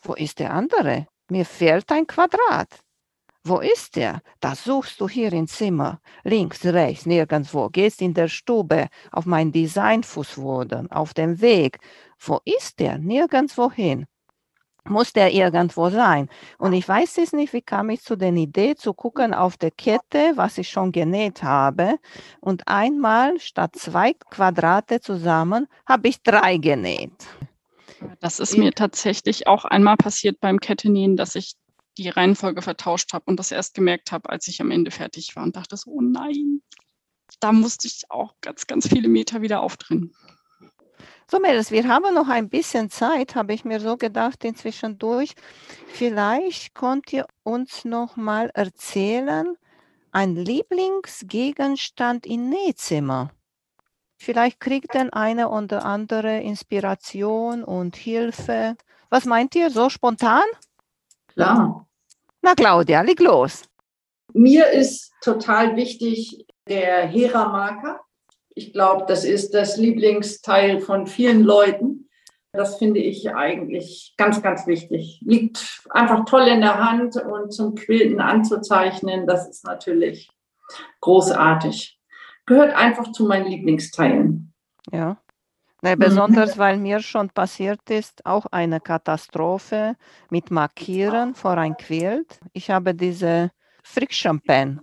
[0.02, 1.06] Wo ist der andere?
[1.30, 2.80] Mir fehlt ein Quadrat.
[3.44, 4.22] Wo ist der?
[4.40, 7.68] Da suchst du hier im Zimmer, links, rechts, nirgendwo.
[7.68, 11.78] Gehst in der Stube, auf mein Designfußboden, auf dem Weg.
[12.18, 12.98] Wo ist der?
[12.98, 14.06] Nirgendwo hin.
[14.88, 16.28] Muss der irgendwo sein?
[16.58, 19.70] Und ich weiß es nicht, wie kam ich zu der Idee zu gucken auf der
[19.70, 21.98] Kette, was ich schon genäht habe.
[22.40, 27.26] Und einmal statt zwei Quadrate zusammen habe ich drei genäht.
[28.20, 31.54] Das ist mir tatsächlich auch einmal passiert beim Kettenähen, dass ich
[31.96, 35.42] die Reihenfolge vertauscht habe und das erst gemerkt habe, als ich am Ende fertig war
[35.42, 36.62] und dachte so, oh nein,
[37.40, 40.14] da musste ich auch ganz, ganz viele Meter wieder aufdrehen.
[41.30, 45.34] So, Mädels, wir haben noch ein bisschen Zeit, habe ich mir so gedacht, inzwischen durch.
[45.86, 49.54] Vielleicht könnt ihr uns noch mal erzählen,
[50.10, 53.30] ein Lieblingsgegenstand im Nähzimmer.
[54.16, 58.76] Vielleicht kriegt dann eine oder andere Inspiration und Hilfe.
[59.10, 60.44] Was meint ihr, so spontan?
[61.26, 61.86] Klar.
[62.40, 63.64] Na, Claudia, leg los.
[64.32, 68.00] Mir ist total wichtig der Hera-Marker.
[68.58, 72.08] Ich glaube, das ist das Lieblingsteil von vielen Leuten.
[72.52, 75.22] Das finde ich eigentlich ganz, ganz wichtig.
[75.24, 80.28] Liegt einfach toll in der Hand und zum Quilten anzuzeichnen, das ist natürlich
[81.00, 82.00] großartig.
[82.46, 84.52] Gehört einfach zu meinen Lieblingsteilen.
[84.90, 85.18] Ja.
[85.80, 89.94] Nee, besonders weil mir schon passiert ist, auch eine Katastrophe
[90.30, 92.40] mit Markieren vor ein Quilt.
[92.52, 93.52] Ich habe diese
[93.84, 94.80] Friction Pen,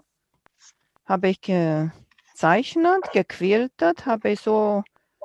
[1.05, 1.41] habe ich
[2.36, 4.84] gezeichnet, gequiltet, habe ich so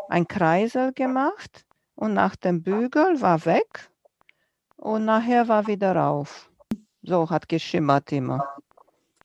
[0.09, 1.65] ein Kreisel gemacht
[1.97, 3.91] und nach dem Bügel war weg
[4.77, 6.49] und nachher war wieder rauf.
[7.03, 8.49] So hat geschimmert immer.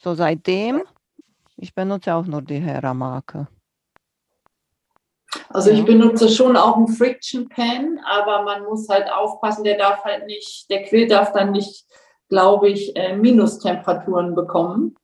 [0.01, 0.81] So seitdem,
[1.57, 3.47] ich benutze auch nur die Hera-Marke.
[5.49, 10.03] Also ich benutze schon auch einen Friction Pen, aber man muss halt aufpassen, der darf
[10.03, 11.85] halt nicht, der Quill darf dann nicht,
[12.29, 14.95] glaube ich, äh, Minustemperaturen bekommen.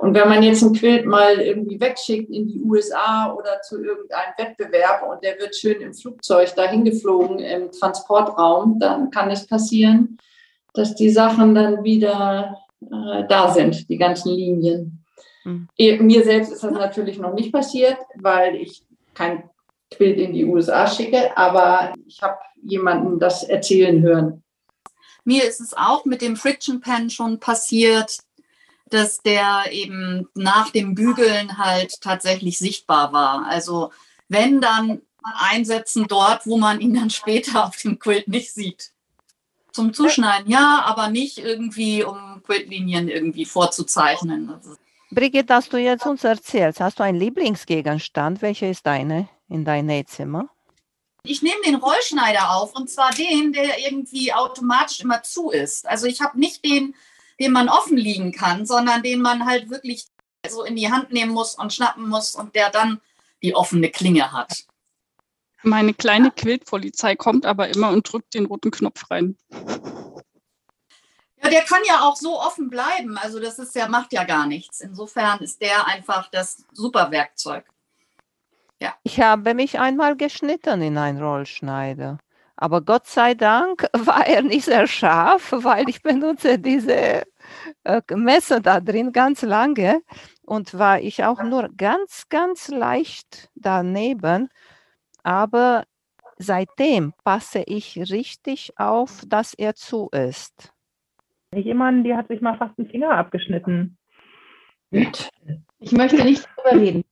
[0.00, 4.32] Und wenn man jetzt einen Quilt mal irgendwie wegschickt in die USA oder zu irgendeinem
[4.36, 10.18] Wettbewerb und der wird schön im Flugzeug dahin geflogen im Transportraum, dann kann es passieren,
[10.74, 15.04] dass die Sachen dann wieder äh, da sind, die ganzen Linien.
[15.44, 15.68] Mhm.
[15.76, 18.82] Mir selbst ist das natürlich noch nicht passiert, weil ich
[19.14, 19.50] kein
[19.90, 24.42] Quilt in die USA schicke, aber ich habe jemanden das erzählen hören.
[25.24, 28.18] Mir ist es auch mit dem Friction Pen schon passiert,
[28.90, 33.46] dass der eben nach dem Bügeln halt tatsächlich sichtbar war.
[33.46, 33.92] Also
[34.28, 38.92] wenn dann einsetzen dort, wo man ihn dann später auf dem Quilt nicht sieht.
[39.72, 44.52] Zum Zuschneiden, ja, aber nicht irgendwie, um Quiltlinien irgendwie vorzuzeichnen.
[45.10, 48.42] Brigitte, dass du jetzt uns erzählst, hast du einen Lieblingsgegenstand?
[48.42, 50.48] Welcher ist deine in dein Nähzimmer?
[51.22, 55.86] Ich nehme den Rollschneider auf und zwar den, der irgendwie automatisch immer zu ist.
[55.86, 56.94] Also ich habe nicht den,
[57.38, 60.06] den man offen liegen kann, sondern den man halt wirklich
[60.48, 63.00] so in die Hand nehmen muss und schnappen muss und der dann
[63.42, 64.64] die offene Klinge hat.
[65.62, 69.36] Meine kleine Quiltpolizei kommt aber immer und drückt den roten Knopf rein.
[71.42, 73.18] Ja, der kann ja auch so offen bleiben.
[73.18, 74.80] Also das ist ja, macht ja gar nichts.
[74.80, 77.64] Insofern ist der einfach das super Werkzeug.
[79.02, 82.18] Ich habe mich einmal geschnitten in einen Rollschneider.
[82.60, 87.22] Aber Gott sei Dank war er nicht sehr scharf, weil ich benutze diese
[87.84, 90.02] äh, Messer da drin ganz lange
[90.44, 94.48] und war ich auch nur ganz, ganz leicht daneben.
[95.22, 95.84] Aber
[96.36, 100.74] seitdem passe ich richtig auf, dass er zu ist.
[101.54, 103.96] Ich jemanden, die hat sich mal fast einen Finger abgeschnitten.
[104.90, 107.04] Ich möchte nicht darüber reden.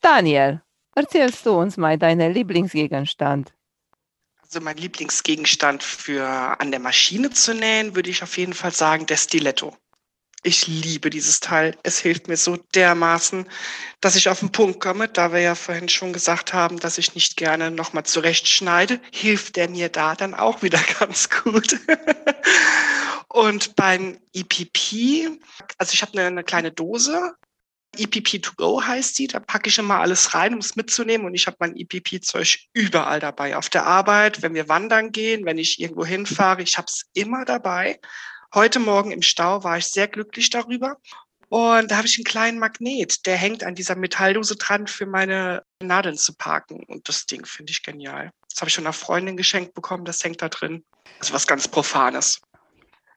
[0.00, 0.62] Daniel,
[0.94, 3.52] erzählst du uns mal deinen Lieblingsgegenstand?
[4.52, 9.06] Also mein Lieblingsgegenstand für an der Maschine zu nähen, würde ich auf jeden Fall sagen,
[9.06, 9.74] der Stiletto.
[10.42, 11.74] Ich liebe dieses Teil.
[11.84, 13.48] Es hilft mir so dermaßen,
[14.02, 15.08] dass ich auf den Punkt komme.
[15.08, 19.70] Da wir ja vorhin schon gesagt haben, dass ich nicht gerne nochmal zurechtschneide, hilft der
[19.70, 21.80] mir da dann auch wieder ganz gut.
[23.28, 25.30] Und beim EPP,
[25.78, 27.36] also ich habe eine, eine kleine Dose,
[27.96, 29.26] EPP to go heißt die.
[29.26, 31.26] Da packe ich immer alles rein, um es mitzunehmen.
[31.26, 33.56] Und ich habe mein EPP-Zeug überall dabei.
[33.56, 36.62] Auf der Arbeit, wenn wir wandern gehen, wenn ich irgendwo hinfahre.
[36.62, 38.00] Ich habe es immer dabei.
[38.54, 40.96] Heute Morgen im Stau war ich sehr glücklich darüber.
[41.48, 45.62] Und da habe ich einen kleinen Magnet, der hängt an dieser Metalldose dran, für meine
[45.82, 46.82] Nadeln zu parken.
[46.84, 48.30] Und das Ding finde ich genial.
[48.48, 50.82] Das habe ich von einer Freundin geschenkt bekommen, das hängt da drin.
[51.20, 52.40] Ist was ganz Profanes.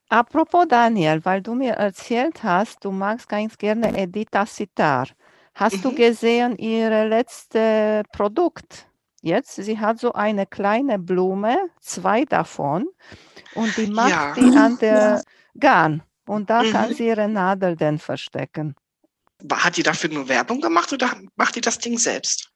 [0.08, 5.08] Apropos Daniel, weil du mir erzählt hast, du magst ganz gerne Edita Sitar.
[5.54, 5.94] Hast du Mhm.
[5.96, 8.86] gesehen ihr letztes Produkt?
[9.22, 12.86] Jetzt, sie hat so eine kleine Blume, zwei davon,
[13.50, 14.34] und die macht Ja.
[14.36, 15.22] die an der
[15.58, 16.02] Garn.
[16.26, 16.70] Und da Mhm.
[16.72, 18.76] kann sie ihre Nadel dann verstecken.
[19.50, 22.50] Hat die dafür nur Werbung gemacht oder macht die das Ding selbst?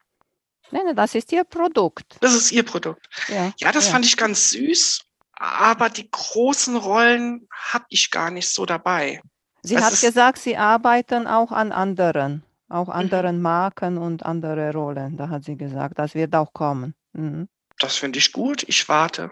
[0.71, 2.17] Nein, nein, das ist ihr Produkt.
[2.21, 3.09] Das ist ihr Produkt.
[3.29, 3.93] Ja, Ja, das ja.
[3.93, 5.01] fand ich ganz süß,
[5.41, 9.21] aber die großen Rollen habe ich gar nicht so dabei.
[9.63, 12.93] Sie Das hat gesagt, sie arbeiten auch an anderen, auch Mhm.
[12.93, 15.17] anderen Marken und andere Rollen.
[15.17, 16.95] Da hat sie gesagt, das wird auch kommen.
[17.15, 17.49] Mhm.
[17.79, 18.63] Das finde ich gut.
[18.69, 19.31] Ich warte.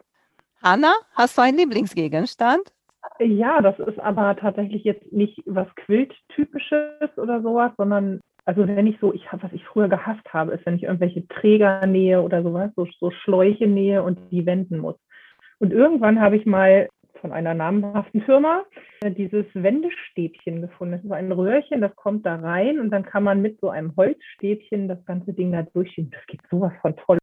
[0.63, 2.63] Hanna, hast du einen Lieblingsgegenstand?
[3.21, 8.97] Ja, das ist aber tatsächlich jetzt nicht was Quilt-typisches oder sowas, sondern also wenn ich
[8.99, 12.43] so, ich habe, was ich früher gehasst habe, ist, wenn ich irgendwelche Träger nähe oder
[12.43, 14.97] sowas, so, so Schläuche nähe und die wenden muss.
[15.59, 16.89] Und irgendwann habe ich mal
[17.21, 18.65] von einer namhaften Firma
[19.01, 20.93] äh, dieses Wendestäbchen gefunden.
[20.93, 23.71] Das ist so ein Röhrchen, das kommt da rein und dann kann man mit so
[23.71, 26.11] einem Holzstäbchen das ganze Ding da durchschieben.
[26.11, 27.19] Das geht sowas von toll.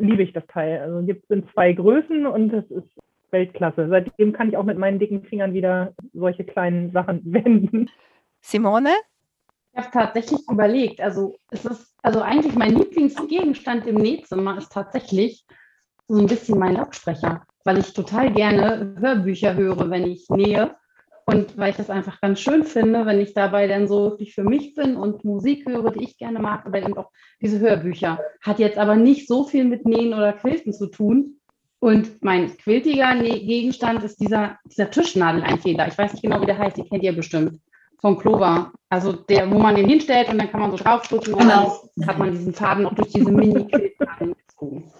[0.00, 0.80] Liebe ich das Teil.
[0.80, 2.88] Also gibt es in zwei Größen und es ist
[3.30, 3.88] Weltklasse.
[3.88, 7.90] Seitdem kann ich auch mit meinen dicken Fingern wieder solche kleinen Sachen wenden.
[8.40, 8.90] Simone?
[9.72, 15.44] Ich habe tatsächlich überlegt, also es ist, also eigentlich mein Lieblingsgegenstand im Nähzimmer ist tatsächlich
[16.08, 20.74] so ein bisschen mein Lautsprecher, weil ich total gerne Hörbücher höre, wenn ich nähe.
[21.26, 24.42] Und weil ich das einfach ganz schön finde, wenn ich dabei dann so wirklich für
[24.42, 27.10] mich bin und Musik höre, die ich gerne mag, aber eben auch
[27.42, 28.20] diese Hörbücher.
[28.40, 31.36] Hat jetzt aber nicht so viel mit Nähen oder Quilten zu tun.
[31.78, 35.88] Und mein quiltiger Gegenstand ist dieser, dieser Tischnadeleinfädler.
[35.88, 37.60] Ich weiß nicht genau, wie der heißt, den kennt ihr bestimmt.
[38.00, 38.72] Von Clover.
[38.88, 41.82] Also der, wo man den hinstellt und dann kann man so draufdrücken und Genau.
[41.96, 44.90] dann hat man diesen Faden auch durch diese Mini-Quiltnadeln gezogen.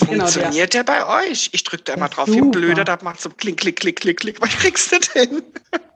[0.00, 0.28] Genau, der.
[0.28, 1.50] Funktioniert der bei euch?
[1.52, 2.50] Ich drücke da immer drauf wie super.
[2.58, 4.40] Blöder, da macht so klick, klick, klick, klick, klick.
[4.40, 5.42] Was kriegst du denn?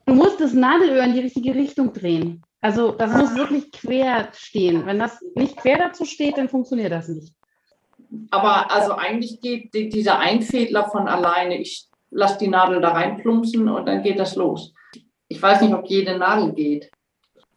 [0.07, 2.43] Du musst das Nadelöhr in die richtige Richtung drehen.
[2.61, 4.87] Also das muss wirklich quer stehen.
[4.87, 7.33] Wenn das nicht quer dazu steht, dann funktioniert das nicht.
[8.31, 11.57] Aber also eigentlich geht die, dieser Einfädler von alleine.
[11.59, 14.75] Ich lasse die Nadel da reinplumpsen und dann geht das los.
[15.29, 16.91] Ich weiß nicht, ob jede Nadel geht.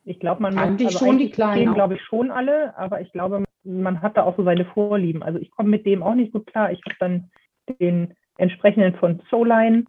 [0.06, 3.44] Ich glaube, man Eigentlich muss, schon die kleinen glaube ich, schon alle, aber ich glaube,
[3.66, 5.24] man hat da auch so seine Vorlieben.
[5.24, 6.72] Also ich komme mit dem auch nicht gut klar.
[6.72, 7.32] Ich habe dann
[7.80, 9.86] den entsprechenden von Soline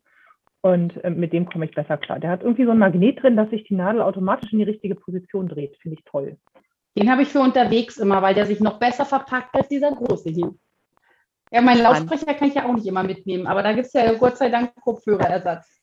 [0.62, 2.18] und äh, mit dem komme ich besser klar.
[2.18, 4.94] Der hat irgendwie so ein Magnet drin, dass sich die Nadel automatisch in die richtige
[4.94, 5.76] Position dreht.
[5.78, 6.36] Finde ich toll.
[6.96, 10.30] Den habe ich für unterwegs immer, weil der sich noch besser verpackt als dieser große
[10.30, 10.54] hier.
[11.52, 14.12] Ja, meinen Lautsprecher kann ich ja auch nicht immer mitnehmen, aber da gibt es ja
[14.14, 15.80] Gott sei Dank Kopfhörerersatz.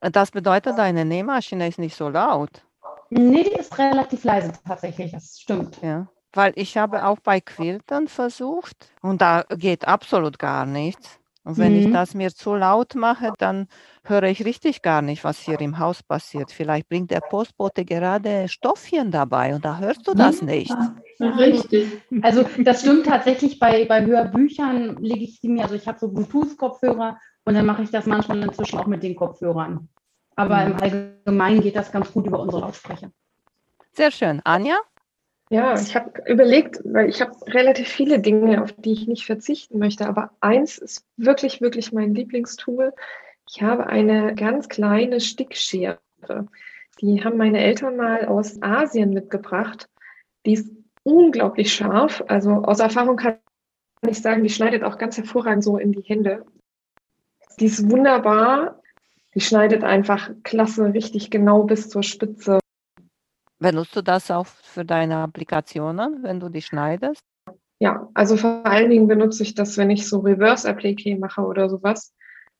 [0.00, 2.64] Das bedeutet, deine Nähmaschine ist nicht so laut.
[3.10, 5.80] Nee, die ist relativ leise tatsächlich, das stimmt.
[5.82, 6.06] Ja.
[6.32, 11.18] Weil ich habe auch bei Quiltern versucht und da geht absolut gar nichts.
[11.44, 11.92] Und wenn ich Mhm.
[11.92, 13.68] das mir zu laut mache, dann
[14.04, 16.50] höre ich richtig gar nicht, was hier im Haus passiert.
[16.50, 20.76] Vielleicht bringt der Postbote gerade Stoffchen dabei und da hörst du das nicht.
[21.20, 21.86] Richtig.
[22.22, 26.08] Also das stimmt tatsächlich, bei, bei Hörbüchern lege ich die mir, also ich habe so
[26.08, 29.88] Bluetooth-Kopfhörer und dann mache ich das manchmal inzwischen auch mit den Kopfhörern.
[30.34, 33.10] Aber im Allgemeinen geht das ganz gut über unsere Lautsprecher.
[33.92, 34.42] Sehr schön.
[34.44, 34.76] Anja?
[35.48, 39.78] Ja, ich habe überlegt, weil ich habe relativ viele Dinge, auf die ich nicht verzichten
[39.78, 42.92] möchte, aber eins ist wirklich, wirklich mein Lieblingstool.
[43.48, 45.98] Ich habe eine ganz kleine Stickschere.
[47.00, 49.88] Die haben meine Eltern mal aus Asien mitgebracht.
[50.46, 50.70] Die ist
[51.04, 52.24] unglaublich scharf.
[52.26, 53.38] Also aus Erfahrung kann
[54.08, 56.44] ich sagen, die schneidet auch ganz hervorragend so in die Hände.
[57.60, 58.82] Die ist wunderbar.
[59.34, 62.58] Die schneidet einfach klasse, richtig genau bis zur Spitze.
[63.58, 67.22] Benutzt du das auch für deine Applikationen, wenn du die schneidest?
[67.78, 72.14] Ja, also vor allen Dingen benutze ich das, wenn ich so Reverse-Appliqué mache oder sowas.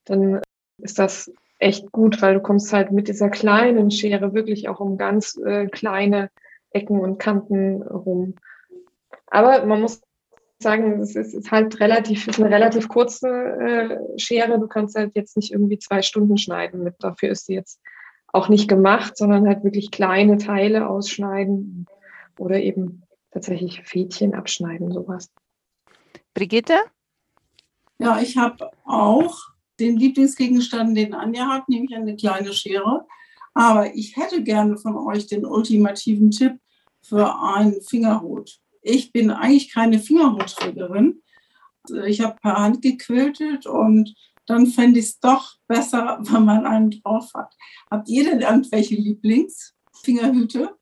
[0.04, 0.40] Dann
[0.78, 4.98] ist das echt gut, weil du kommst halt mit dieser kleinen Schere wirklich auch um
[4.98, 6.30] ganz äh, kleine
[6.70, 8.34] Ecken und Kanten rum.
[9.28, 10.02] Aber man muss
[10.58, 14.58] sagen, es ist, ist halt relativ, ist eine relativ kurze äh, Schere.
[14.58, 16.94] Du kannst halt jetzt nicht irgendwie zwei Stunden schneiden mit.
[17.00, 17.80] Dafür ist sie jetzt
[18.36, 21.86] auch nicht gemacht, sondern halt wirklich kleine Teile ausschneiden
[22.38, 25.30] oder eben tatsächlich Fädchen abschneiden, sowas.
[26.34, 26.74] Brigitte?
[27.98, 29.38] Ja, ich habe auch
[29.80, 33.06] den Lieblingsgegenstand, den Anja hat, nämlich eine kleine Schere.
[33.54, 36.58] Aber ich hätte gerne von euch den ultimativen Tipp
[37.02, 38.58] für einen Fingerhut.
[38.82, 41.22] Ich bin eigentlich keine Fingerhutträgerin.
[42.06, 44.14] Ich habe per Hand gequiltet und
[44.46, 47.54] dann fände ich es doch besser, wenn man einen drauf hat.
[47.90, 50.76] Habt ihr denn irgendwelche Lieblingsfingerhüte?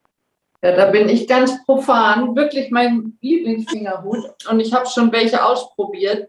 [0.62, 2.34] Ja, da bin ich ganz profan.
[2.36, 4.48] Wirklich mein Lieblingsfingerhut.
[4.50, 6.28] Und ich habe schon welche ausprobiert.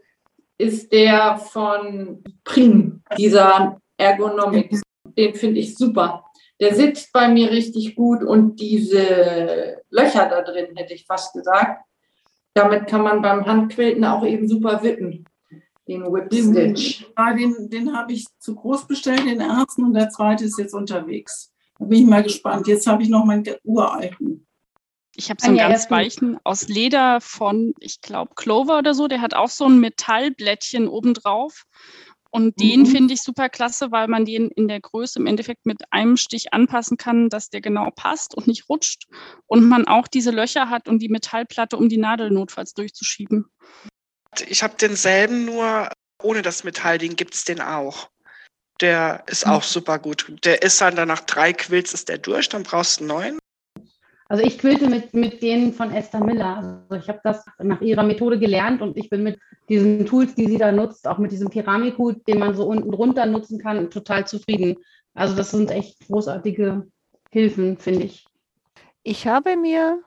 [0.57, 4.81] Ist der von Pring, dieser Ergonomics.
[5.17, 6.25] Den finde ich super.
[6.59, 11.83] Der sitzt bei mir richtig gut und diese Löcher da drin, hätte ich fast gesagt,
[12.53, 15.25] damit kann man beim Handquilten auch eben super wippen.
[15.87, 17.05] Den Whip Stitch.
[17.17, 20.73] Ja, den, den habe ich zu groß bestellt, den ersten, und der zweite ist jetzt
[20.73, 21.51] unterwegs.
[21.77, 22.67] Da bin ich mal gespannt.
[22.67, 24.47] Jetzt habe ich noch meinen uralten.
[25.15, 29.07] Ich habe so einen ganz weichen aus Leder von, ich glaube, Clover oder so.
[29.07, 31.63] Der hat auch so ein Metallblättchen obendrauf.
[32.31, 32.85] Und den mhm.
[32.87, 36.53] finde ich super klasse, weil man den in der Größe im Endeffekt mit einem Stich
[36.53, 39.07] anpassen kann, dass der genau passt und nicht rutscht.
[39.45, 43.45] Und man auch diese Löcher hat und die Metallplatte, um die Nadel notfalls durchzuschieben.
[44.41, 45.89] Ich habe denselben, nur
[46.21, 48.09] ohne das Metallding gibt es den auch.
[48.81, 50.25] Der ist auch super gut.
[50.43, 53.39] Der ist dann, dann nach drei Quills ist der durch, dann brauchst du einen neuen.
[54.27, 56.57] Also ich quilte mit, mit denen von Esther Miller.
[56.89, 60.47] Also ich habe das nach ihrer Methode gelernt und ich bin mit diesen Tools, die
[60.47, 64.25] sie da nutzt, auch mit diesem Keramikhut, den man so unten drunter nutzen kann, total
[64.25, 64.77] zufrieden.
[65.13, 66.87] Also das sind echt großartige
[67.31, 68.25] Hilfen, finde ich.
[69.03, 69.99] Ich habe mir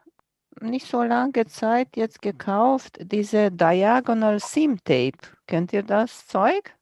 [0.61, 5.19] nicht so lange Zeit jetzt gekauft, diese Diagonal Seam Tape.
[5.47, 6.75] Kennt ihr das Zeug?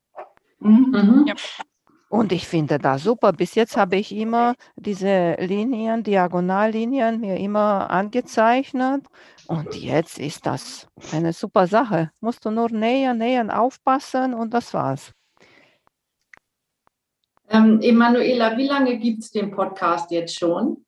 [0.61, 1.24] Mhm.
[1.27, 1.35] Ja.
[2.09, 3.33] Und ich finde das super.
[3.33, 9.05] Bis jetzt habe ich immer diese Linien, Diagonallinien mir immer angezeichnet.
[9.49, 12.11] Und jetzt ist das eine super Sache.
[12.20, 15.12] Musst du nur näher, näher aufpassen und das war's.
[17.49, 20.85] Ähm, Emanuela, wie lange gibt es den Podcast jetzt schon?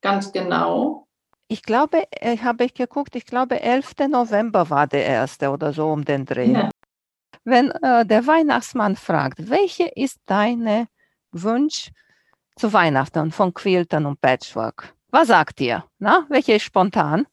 [0.00, 1.06] Ganz genau.
[1.52, 4.08] Ich glaube, äh, habe ich geguckt, ich glaube, 11.
[4.08, 6.52] November war der erste oder so um den Dreh.
[6.52, 6.70] Ja
[7.44, 10.88] wenn äh, der Weihnachtsmann fragt, welche ist deine
[11.32, 11.90] Wunsch
[12.56, 14.94] zu Weihnachten von Quiltern und Patchwork?
[15.08, 15.84] Was sagt ihr?
[15.98, 17.26] Na, welche ist spontan?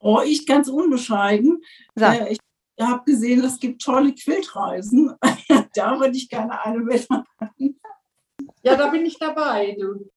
[0.00, 1.62] Oh, ich ganz unbescheiden.
[1.98, 2.38] Äh, ich
[2.80, 5.14] habe gesehen, es gibt tolle Quiltreisen.
[5.74, 7.80] da würde ich gerne eine mitmachen.
[8.62, 9.76] Ja, da bin ich dabei.
[9.78, 10.10] Du.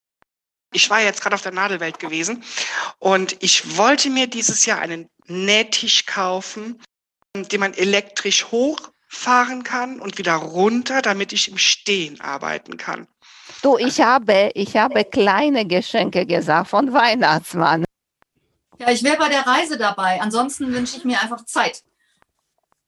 [0.73, 2.43] Ich war jetzt gerade auf der Nadelwelt gewesen
[2.99, 6.81] und ich wollte mir dieses Jahr einen Nähtisch kaufen,
[7.35, 13.07] den man elektrisch hochfahren kann und wieder runter, damit ich im Stehen arbeiten kann.
[13.61, 17.85] Du, ich habe, ich habe kleine Geschenke gesagt von Weihnachtsmann.
[18.79, 20.19] Ja, ich wäre bei der Reise dabei.
[20.19, 21.83] Ansonsten wünsche ich mir einfach Zeit.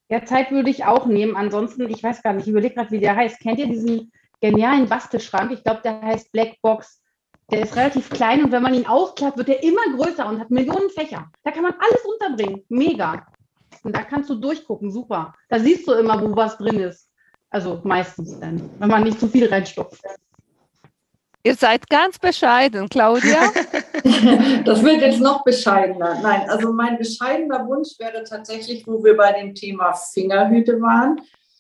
[0.10, 1.36] Ja, Zeit würde ich auch nehmen.
[1.36, 3.40] Ansonsten, ich weiß gar nicht, ich überlege gerade, wie der heißt.
[3.40, 4.12] Kennt ihr diesen
[4.42, 5.52] genialen Bastelschrank?
[5.52, 7.03] Ich glaube, der heißt Black Box.
[7.52, 10.50] Der ist relativ klein und wenn man ihn aufklappt, wird er immer größer und hat
[10.50, 11.30] Millionen Fächer.
[11.44, 12.64] Da kann man alles unterbringen.
[12.70, 13.26] Mega.
[13.84, 15.34] Und da kannst du durchgucken, super.
[15.50, 17.10] Da siehst du immer, wo was drin ist.
[17.50, 20.02] Also meistens dann, wenn man nicht zu viel reinstopft.
[21.46, 23.52] Ihr seid ganz bescheiden, Claudia.
[24.66, 26.22] das wird jetzt noch bescheidener.
[26.22, 31.20] Nein, also mein bescheidener Wunsch wäre tatsächlich, wo wir bei dem Thema Fingerhüte waren.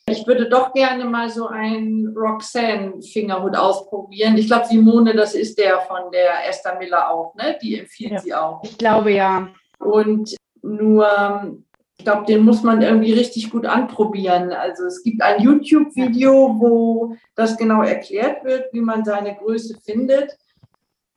[0.09, 4.37] Ich würde doch gerne mal so einen Roxanne-Fingerhut ausprobieren.
[4.37, 7.57] Ich glaube, Simone, das ist der von der Esther Miller auch, ne?
[7.61, 8.19] Die empfiehlt ja.
[8.19, 8.63] sie auch.
[8.63, 9.47] Ich glaube ja.
[9.79, 11.57] Und nur
[12.03, 14.51] ich glaube, den muss man irgendwie richtig gut anprobieren.
[14.51, 20.37] Also es gibt ein YouTube-Video, wo das genau erklärt wird, wie man seine Größe findet.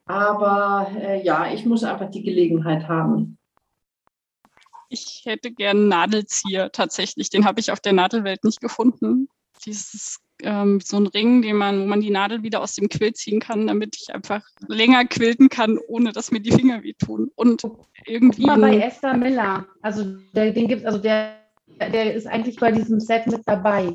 [0.05, 3.36] Aber äh, ja, ich muss einfach die Gelegenheit haben.
[4.97, 7.29] Ich hätte gern Nadelzieher tatsächlich.
[7.29, 9.29] Den habe ich auf der Nadelwelt nicht gefunden.
[9.65, 13.13] Dieses ähm, so ein Ring, den man, wo man die Nadel wieder aus dem Quill
[13.13, 17.31] ziehen kann, damit ich einfach länger quilten kann, ohne dass mir die Finger wehtun.
[17.35, 17.63] Und
[18.07, 18.43] irgendwie.
[18.43, 19.67] Guck mal bei Esther Miller.
[19.83, 21.37] Also der, den gibt also der,
[21.79, 23.95] der ist eigentlich bei diesem Set mit dabei.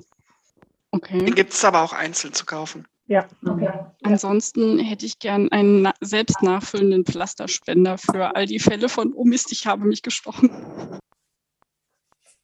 [0.91, 1.19] Okay.
[1.19, 2.85] Den gibt es aber auch einzeln zu kaufen.
[3.11, 3.27] Ja.
[3.45, 3.69] Okay.
[4.03, 9.51] Ansonsten hätte ich gern einen selbst nachfüllenden Pflasterspender für all die Fälle von, oh Mist,
[9.51, 10.49] ich habe mich gestochen.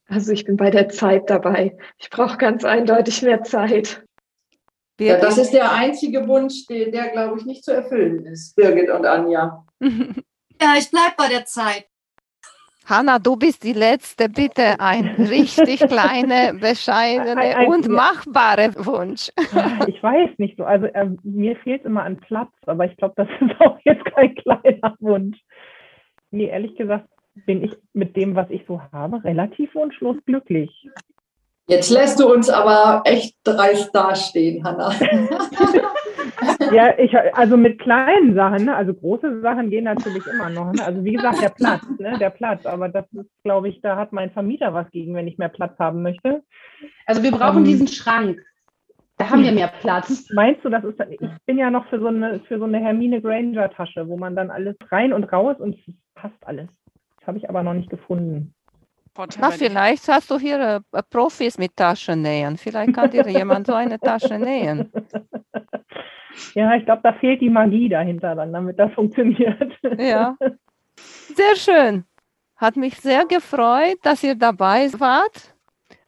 [0.10, 1.78] Also ich bin bei der Zeit dabei.
[2.00, 4.04] Ich brauche ganz eindeutig mehr Zeit.
[5.00, 8.90] Ja, das ist der einzige Wunsch, der, der glaube ich, nicht zu erfüllen ist, Birgit
[8.90, 9.66] und Anja.
[9.80, 11.88] ja, ich bleibe bei der Zeit.
[12.88, 14.30] Hanna, du bist die Letzte.
[14.30, 19.30] Bitte ein richtig kleiner, bescheidener ein, ein, und machbarer Wunsch.
[19.88, 20.64] Ich weiß nicht so.
[20.64, 24.36] Also äh, mir fehlt immer an Platz, aber ich glaube, das ist auch jetzt kein
[24.36, 25.38] kleiner Wunsch.
[26.32, 27.10] Nee, ehrlich gesagt,
[27.46, 30.88] bin ich mit dem, was ich so habe, relativ wunschlos glücklich.
[31.68, 34.90] Jetzt lässt du uns aber echt dreist dastehen, Hanna.
[36.72, 38.76] ja, ich, also mit kleinen Sachen, ne?
[38.76, 40.74] also große Sachen gehen natürlich immer noch.
[40.74, 40.86] Ne?
[40.86, 42.18] Also wie gesagt, der Platz, ne?
[42.20, 45.38] der Platz, aber das ist, glaube ich, da hat mein Vermieter was gegen, wenn ich
[45.38, 46.44] mehr Platz haben möchte.
[47.06, 48.40] Also wir brauchen ähm, diesen Schrank.
[49.18, 50.30] Da haben wir mehr Platz.
[50.32, 53.20] Meinst du, das ist, ich bin ja noch für so eine, für so eine Hermine
[53.20, 55.76] Granger Tasche, wo man dann alles rein und raus und
[56.14, 56.70] passt alles
[57.28, 58.54] habe ich aber noch nicht gefunden.
[59.40, 62.56] Na, vielleicht hast du hier äh, Profis mit Taschennähen.
[62.56, 64.92] Vielleicht kann dir jemand so eine Tasche nähen.
[66.54, 69.74] Ja, ich glaube, da fehlt die Magie dahinter dann, damit das funktioniert.
[69.98, 70.36] Ja,
[71.36, 72.06] sehr schön.
[72.56, 75.54] Hat mich sehr gefreut, dass ihr dabei wart.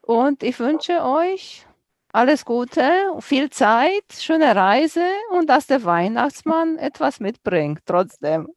[0.02, 1.66] Und ich wünsche euch
[2.12, 2.82] alles Gute,
[3.20, 5.06] viel Zeit, schöne Reise
[5.38, 8.48] und dass der Weihnachtsmann etwas mitbringt, trotzdem.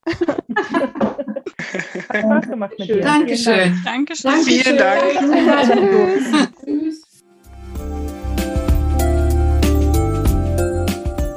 [2.08, 3.00] Hat Spaß gemacht mit dir.
[3.02, 3.78] Dankeschön.
[3.84, 4.32] Dankeschön.
[4.44, 5.02] Vielen Dank.
[6.64, 7.02] Tschüss.